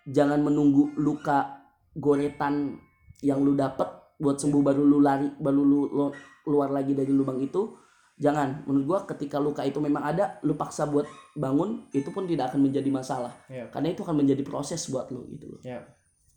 jangan 0.07 0.39
menunggu 0.39 0.93
luka 0.97 1.59
goretan 1.97 2.79
yang 3.25 3.43
lu 3.43 3.57
dapet 3.57 3.89
buat 4.19 4.39
sembuh 4.39 4.63
baru 4.63 4.83
lu 4.85 4.99
lari 5.01 5.27
baru 5.35 5.63
lu 5.63 5.81
lo- 5.91 6.15
keluar 6.45 6.71
lagi 6.71 6.95
dari 6.95 7.11
lubang 7.11 7.41
itu 7.41 7.75
jangan 8.19 8.63
menurut 8.67 8.85
gua 8.87 8.99
ketika 9.07 9.39
luka 9.39 9.63
itu 9.63 9.79
memang 9.79 10.05
ada 10.05 10.39
lu 10.43 10.55
paksa 10.55 10.87
buat 10.87 11.07
bangun 11.35 11.87
itu 11.91 12.11
pun 12.11 12.27
tidak 12.27 12.51
akan 12.53 12.67
menjadi 12.67 12.91
masalah 12.91 13.33
Iya. 13.47 13.71
karena 13.71 13.95
itu 13.95 14.03
akan 14.03 14.17
menjadi 14.17 14.43
proses 14.43 14.87
buat 14.91 15.11
lu 15.11 15.27
gitu 15.33 15.49
loh 15.49 15.61
Ya. 15.65 15.81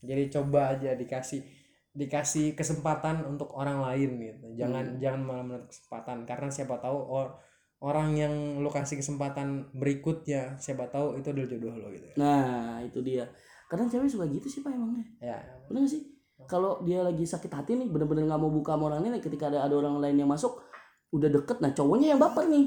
Jadi 0.02 0.34
coba 0.34 0.74
aja 0.74 0.98
dikasih 0.98 1.46
dikasih 1.92 2.54
kesempatan 2.54 3.24
untuk 3.26 3.52
orang 3.52 3.84
lain 3.84 4.10
gitu. 4.18 4.48
Jangan 4.56 4.98
jangan 4.98 5.22
malah 5.22 5.44
menutup 5.44 5.68
kesempatan 5.68 6.24
karena 6.24 6.48
siapa 6.48 6.80
tahu 6.80 6.98
or- 7.04 7.36
orang 7.82 8.14
yang 8.14 8.34
lu 8.62 8.70
kasih 8.70 8.96
kesempatan 8.96 9.66
berikutnya 9.74 10.54
siapa 10.56 10.86
tahu 10.88 11.18
itu 11.18 11.34
adalah 11.34 11.50
jodoh 11.50 11.74
lo 11.74 11.90
gitu. 11.90 12.14
nah 12.14 12.78
itu 12.78 13.02
dia 13.02 13.26
kadang 13.66 13.90
cewek 13.90 14.06
suka 14.06 14.30
gitu 14.30 14.46
sih 14.46 14.62
pak 14.62 14.70
emangnya 14.70 15.02
Ya. 15.18 15.42
bener 15.66 15.90
gak 15.90 15.98
sih 15.98 16.06
kalau 16.46 16.86
dia 16.86 17.02
lagi 17.02 17.26
sakit 17.26 17.50
hati 17.50 17.74
nih 17.74 17.90
bener-bener 17.90 18.30
nggak 18.30 18.38
mau 18.38 18.54
buka 18.54 18.78
sama 18.78 18.94
orang 18.94 19.02
lain 19.02 19.18
ketika 19.18 19.50
ada 19.50 19.66
ada 19.66 19.74
orang 19.74 19.98
lain 19.98 20.14
yang 20.14 20.30
masuk 20.30 20.62
udah 21.10 21.26
deket 21.26 21.58
nah 21.58 21.74
cowoknya 21.74 22.14
yang 22.14 22.22
baper 22.22 22.46
nih 22.48 22.66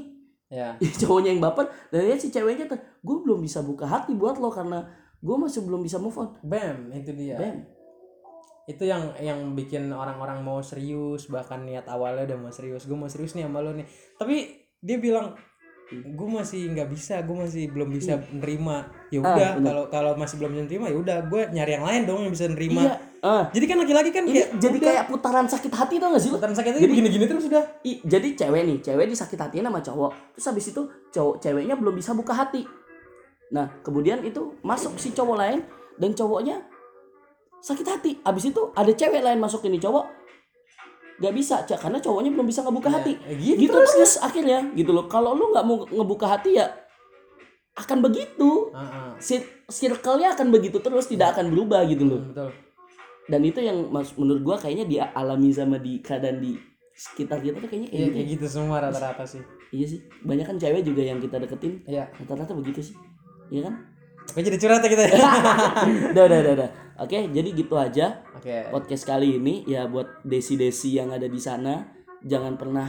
Ya. 0.51 0.75
cowoknya 1.01 1.31
yang 1.31 1.39
baper 1.39 1.63
dan 1.89 1.99
dia 2.03 2.19
si 2.19 2.27
ceweknya 2.27 2.67
tuh 2.67 2.77
gue 2.77 3.17
belum 3.23 3.39
bisa 3.39 3.63
buka 3.63 3.87
hati 3.87 4.11
buat 4.13 4.35
lo 4.35 4.51
karena 4.51 4.83
gue 5.17 5.35
masih 5.39 5.63
belum 5.63 5.79
bisa 5.79 5.95
move 5.95 6.19
on 6.19 6.35
Bam, 6.43 6.91
itu 6.91 7.15
dia. 7.15 7.39
Bam. 7.39 7.63
Itu 8.65 8.81
yang 8.81 9.13
yang 9.17 9.53
bikin 9.53 9.87
orang-orang 9.87 10.41
mau 10.41 10.57
serius 10.59 11.29
bahkan 11.29 11.61
niat 11.61 11.85
awalnya 11.85 12.25
udah 12.25 12.37
mau 12.39 12.49
serius. 12.49 12.83
Gue 12.83 12.97
mau 12.97 13.05
serius 13.05 13.33
nih 13.33 13.45
sama 13.45 13.61
lo 13.61 13.71
nih. 13.71 13.85
Tapi 14.17 14.35
dia 14.79 14.97
bilang 14.97 15.37
gue 15.85 16.25
masih 16.27 16.73
nggak 16.73 16.89
bisa, 16.89 17.21
gue 17.21 17.35
masih 17.37 17.69
belum 17.69 17.93
bisa 17.93 18.17
nerima. 18.33 18.89
Ya 19.13 19.21
Ah, 19.21 19.37
udah, 19.37 19.49
bener. 19.53 19.65
kalau 19.69 19.83
kalau 19.87 20.11
masih 20.17 20.41
belum 20.41 20.51
bisa 20.51 20.63
nerima 20.65 20.85
ya 20.89 20.97
udah 20.97 21.17
gue 21.23 21.41
nyari 21.47 21.71
yang 21.71 21.85
lain 21.85 22.01
dong 22.03 22.19
yang 22.25 22.33
bisa 22.33 22.49
nerima. 22.49 22.81
iya 22.81 22.93
ah. 23.21 23.43
Jadi 23.53 23.65
kan 23.65 23.77
laki-laki 23.77 24.09
kan 24.09 24.23
ini 24.23 24.33
kayak 24.35 24.49
jadi 24.57 24.77
udah, 24.77 24.89
kayak 24.89 25.05
putaran 25.07 25.45
sakit 25.45 25.69
hati 25.71 25.95
tau 25.97 26.09
gak 26.09 26.21
sih 26.21 26.29
putaran 26.29 26.53
sakit 26.53 26.71
Jadi- 26.75 26.89
gini-gini 26.91 27.25
terus 27.25 27.45
udah. 27.45 27.63
I- 27.81 28.01
jadi 28.01 28.27
cewek 28.35 28.61
nih 28.65 28.77
cewek 28.81 29.05
disakit 29.07 29.37
hatiin 29.37 29.61
sama 29.63 29.77
cowok 29.79 30.11
terus 30.33 30.45
habis 30.47 30.65
itu 30.67 30.81
cowok 31.11 31.35
ceweknya 31.39 31.73
belum 31.73 31.93
bisa 31.93 32.13
buka 32.13 32.33
hati 32.33 32.65
nah 33.47 33.69
kemudian 33.81 34.21
itu 34.21 34.57
masuk 34.61 34.97
si 34.97 35.09
cowok 35.11 35.37
lain 35.37 35.59
dan 35.95 36.11
cowoknya 36.11 36.65
sakit 37.65 37.87
hati 37.87 38.11
habis 38.21 38.45
itu 38.45 38.61
ada 38.71 38.91
cewek 38.91 39.19
lain 39.19 39.41
masuk 39.41 39.65
ini 39.65 39.81
cowok 39.81 40.05
gak 41.15 41.33
bisa 41.33 41.63
Cak, 41.63 41.79
karena 41.79 41.97
cowoknya 41.97 42.29
belum 42.29 42.45
bisa 42.45 42.61
ngebuka 42.61 42.91
hati 42.91 43.15
eh, 43.23 43.39
gitu 43.39 43.57
gitu 43.65 43.73
terus 43.73 44.19
akhirnya 44.19 44.69
gitu 44.75 44.91
loh 44.91 45.07
kalau 45.07 45.31
lu 45.31 45.49
nggak 45.49 45.65
mau 45.65 45.81
ngebuka 45.81 46.27
hati 46.29 46.59
ya 46.59 46.67
akan 47.75 47.99
begitu. 48.01 48.71
Cir- 49.17 49.67
circle-nya 49.67 50.31
akan 50.31 50.47
begitu 50.47 50.79
terus 50.79 51.07
tidak 51.07 51.35
akan 51.35 51.51
berubah 51.51 51.83
gitu 51.87 52.03
loh 52.05 52.21
betul. 52.21 52.51
dan 53.25 53.41
itu 53.41 53.59
yang 53.59 53.89
mas- 53.89 54.15
menurut 54.15 54.43
gua 54.43 54.55
kayaknya 54.55 54.85
dialami 54.85 55.49
sama 55.49 55.79
di 55.79 55.99
keadaan 55.99 56.39
di 56.39 56.55
sekitar 56.93 57.39
kita 57.39 57.59
tuh 57.59 57.67
kayaknya 57.67 57.89
kayak 57.89 57.95
Iya 57.95 58.05
gitu 58.05 58.15
kayak 58.15 58.27
gitu 58.31 58.45
semua 58.47 58.77
rata-rata 58.79 59.23
sih. 59.25 59.41
Iya 59.71 59.85
sih, 59.87 59.99
banyak 60.21 60.45
kan 60.45 60.55
cewek 60.55 60.83
juga 60.83 61.01
yang 61.01 61.19
kita 61.19 61.35
deketin 61.35 61.83
Iya. 61.83 62.07
rata-rata 62.13 62.55
begitu 62.55 62.79
sih, 62.79 62.95
iya 63.49 63.67
kan? 63.67 63.75
Oke 64.31 64.39
jadi 64.41 64.57
curhat 64.57 64.81
ya 64.83 64.89
kita 64.89 65.03
ya. 65.05 65.13
udah, 66.11 66.23
udah, 66.27 66.39
udah, 66.41 66.53
udah. 66.59 66.69
Oke, 66.95 67.27
jadi 67.27 67.49
gitu 67.51 67.75
aja 67.75 68.23
Oke. 68.39 68.71
podcast 68.71 69.03
kali 69.03 69.35
ini 69.35 69.67
ya 69.67 69.83
buat 69.85 70.23
desi-desi 70.23 70.95
yang 70.95 71.11
ada 71.11 71.27
di 71.27 71.39
sana, 71.39 71.83
jangan 72.23 72.55
pernah 72.55 72.87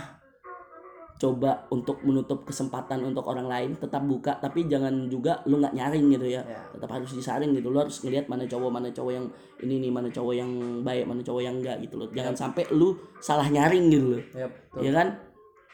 coba 1.16 1.64
untuk 1.72 2.04
menutup 2.04 2.44
kesempatan 2.44 3.00
untuk 3.02 3.24
orang 3.26 3.48
lain, 3.48 3.70
tetap 3.74 4.04
buka, 4.04 4.36
tapi 4.36 4.68
jangan 4.68 5.08
juga 5.08 5.40
lu 5.48 5.58
nggak 5.58 5.72
nyaring 5.72 6.12
gitu 6.12 6.28
ya, 6.28 6.44
Ya. 6.44 6.60
tetap 6.70 6.92
harus 6.92 7.08
disaring 7.08 7.56
gitu, 7.56 7.72
lu 7.72 7.80
harus 7.80 7.98
ngelihat 8.04 8.28
mana 8.28 8.44
cowok 8.44 8.68
mana 8.70 8.92
cowok 8.92 9.12
yang 9.16 9.26
ini 9.64 9.80
nih, 9.80 9.90
mana 9.90 10.12
cowok 10.12 10.34
yang 10.36 10.50
baik, 10.84 11.08
mana 11.08 11.24
cowok 11.24 11.42
yang 11.42 11.56
enggak 11.58 11.80
gitu 11.82 11.96
loh, 11.96 12.08
jangan 12.12 12.36
sampai 12.36 12.68
lu 12.70 12.94
salah 13.18 13.48
nyaring 13.48 13.88
gitu 13.88 14.06
loh. 14.12 14.22
Betul. 14.28 14.80
ya 14.84 14.92
kan 14.92 15.08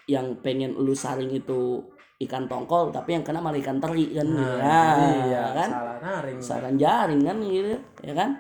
yang 0.06 0.26
pengen 0.40 0.78
lu 0.78 0.94
saring 0.94 1.30
itu 1.34 1.84
ikan 2.22 2.44
tongkol 2.44 2.88
tapi 2.88 3.12
yang 3.12 3.22
kena 3.22 3.38
malah 3.38 3.56
ikan 3.56 3.76
teri 3.76 4.12
kan 4.12 4.26
Nah, 4.26 4.56
ya, 4.56 4.80
iya, 5.24 5.42
kan 5.52 5.68
salah 5.70 5.96
naring. 5.98 6.38
saran 6.38 6.74
jaring 6.74 7.20
kan 7.20 7.36
gitu 7.38 7.74
ya 8.00 8.12
kan 8.12 8.30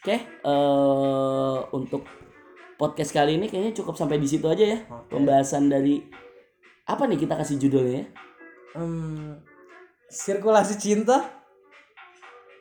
oke 0.00 0.16
eh 0.16 1.56
untuk 1.70 2.02
podcast 2.74 3.10
kali 3.10 3.36
ini 3.36 3.46
kayaknya 3.46 3.72
cukup 3.72 3.94
sampai 3.94 4.16
di 4.16 4.26
situ 4.26 4.44
aja 4.44 4.64
ya 4.66 4.78
Oke. 4.86 5.14
pembahasan 5.14 5.66
dari 5.66 6.02
apa 6.84 7.04
nih 7.04 7.18
kita 7.18 7.34
kasih 7.34 7.56
judulnya 7.58 7.94
ya 7.96 8.06
Em, 8.74 9.38
sirkulasi 10.06 10.74
cinta. 10.74 11.22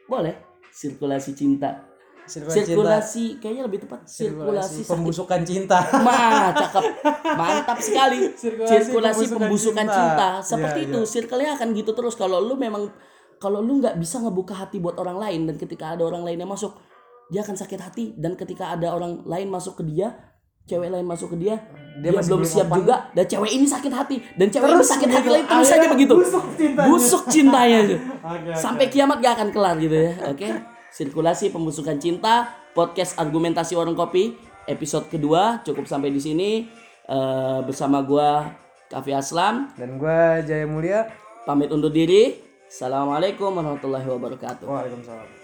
boleh 0.03 0.35
sirkulasi 0.69 1.33
cinta 1.33 1.89
Sirkulasi, 2.23 2.55
cinta. 2.55 2.67
sirkulasi 2.69 3.25
kayaknya 3.37 3.63
lebih 3.63 3.79
tepat 3.83 3.99
sirkulasi, 4.03 4.79
sakit. 4.79 4.89
pembusukan 4.89 5.41
cinta. 5.43 5.79
Mah, 6.05 6.49
cakep. 6.53 6.83
Mantap 7.33 7.77
sekali. 7.77 8.19
Sirkulasi 8.31 8.71
Sirkulasi, 8.85 9.23
pembusukan 9.27 9.39
pembusukan 9.41 9.85
cinta. 9.85 9.97
cinta. 9.97 10.27
Seperti 10.41 10.79
Iya, 10.79 10.89
itu, 10.89 10.99
circle-nya 11.03 11.51
akan 11.53 11.67
gitu 11.73 11.91
terus 11.91 12.13
kalau 12.13 12.39
lu 12.39 12.55
memang 12.55 12.87
kalau 13.37 13.59
lu 13.59 13.77
nggak 13.77 13.99
bisa 13.99 14.17
ngebuka 14.17 14.55
hati 14.55 14.79
buat 14.79 14.95
orang 14.95 15.19
lain 15.19 15.41
dan 15.45 15.55
ketika 15.57 15.91
ada 15.91 16.03
orang 16.03 16.23
lain 16.23 16.37
yang 16.37 16.47
masuk, 16.47 16.79
dia 17.27 17.41
akan 17.41 17.53
sakit 17.53 17.79
hati 17.81 18.05
dan 18.15 18.33
ketika 18.33 18.71
ada 18.71 18.87
orang 18.89 19.19
lain 19.23 19.47
masuk 19.47 19.75
ke 19.75 19.85
dia, 19.85 20.15
cewek 20.63 20.87
lain 20.87 21.03
masuk 21.03 21.35
ke 21.35 21.37
dia, 21.37 21.59
dia, 21.93 22.07
Dia 22.07 22.11
masih 22.13 22.29
belum 22.29 22.41
siap 22.45 22.67
open. 22.67 22.77
juga 22.79 22.95
dan 23.11 23.25
cewek 23.25 23.51
ini 23.51 23.67
sakit 23.67 23.91
hati 23.91 24.15
dan 24.33 24.47
cewek 24.47 24.63
Terus 24.65 24.79
ini 24.79 24.87
sakit 24.89 25.09
hati 25.09 25.19
begitu, 25.19 25.35
lagi 25.35 25.47
terus 25.51 25.69
aja 25.69 25.87
begitu. 25.91 26.13
busuk 26.15 26.45
cintanya. 26.55 26.87
Busuk 26.87 27.23
cintanya. 27.27 27.79
Oke, 28.31 28.51
Sampai 28.55 28.85
kiamat 28.87 29.17
gak 29.19 29.33
akan 29.35 29.49
kelar 29.51 29.75
gitu 29.77 29.97
ya. 29.97 30.11
Oke. 30.25 30.47
Sirkulasi 30.93 31.49
pembusukan 31.49 31.97
cinta, 31.97 32.53
podcast 32.77 33.17
argumentasi 33.17 33.73
warung 33.73 33.97
kopi 33.97 34.37
episode 34.69 35.09
kedua 35.09 35.65
cukup 35.65 35.89
sampai 35.89 36.13
di 36.13 36.21
sini 36.21 36.51
Eh, 37.03 37.59
bersama 37.67 37.99
gua 37.99 38.47
Kavi 38.87 39.11
Aslam 39.11 39.67
Dan 39.75 39.99
gue 39.99 40.19
Jaya 40.47 40.63
Mulia. 40.63 41.11
pamit 41.43 41.67
undur 41.67 41.91
diri. 41.91 42.39
Assalamualaikum 42.63 43.51
warahmatullahi 43.51 44.07
wabarakatuh. 44.07 44.63
Waalaikumsalam. 44.63 45.42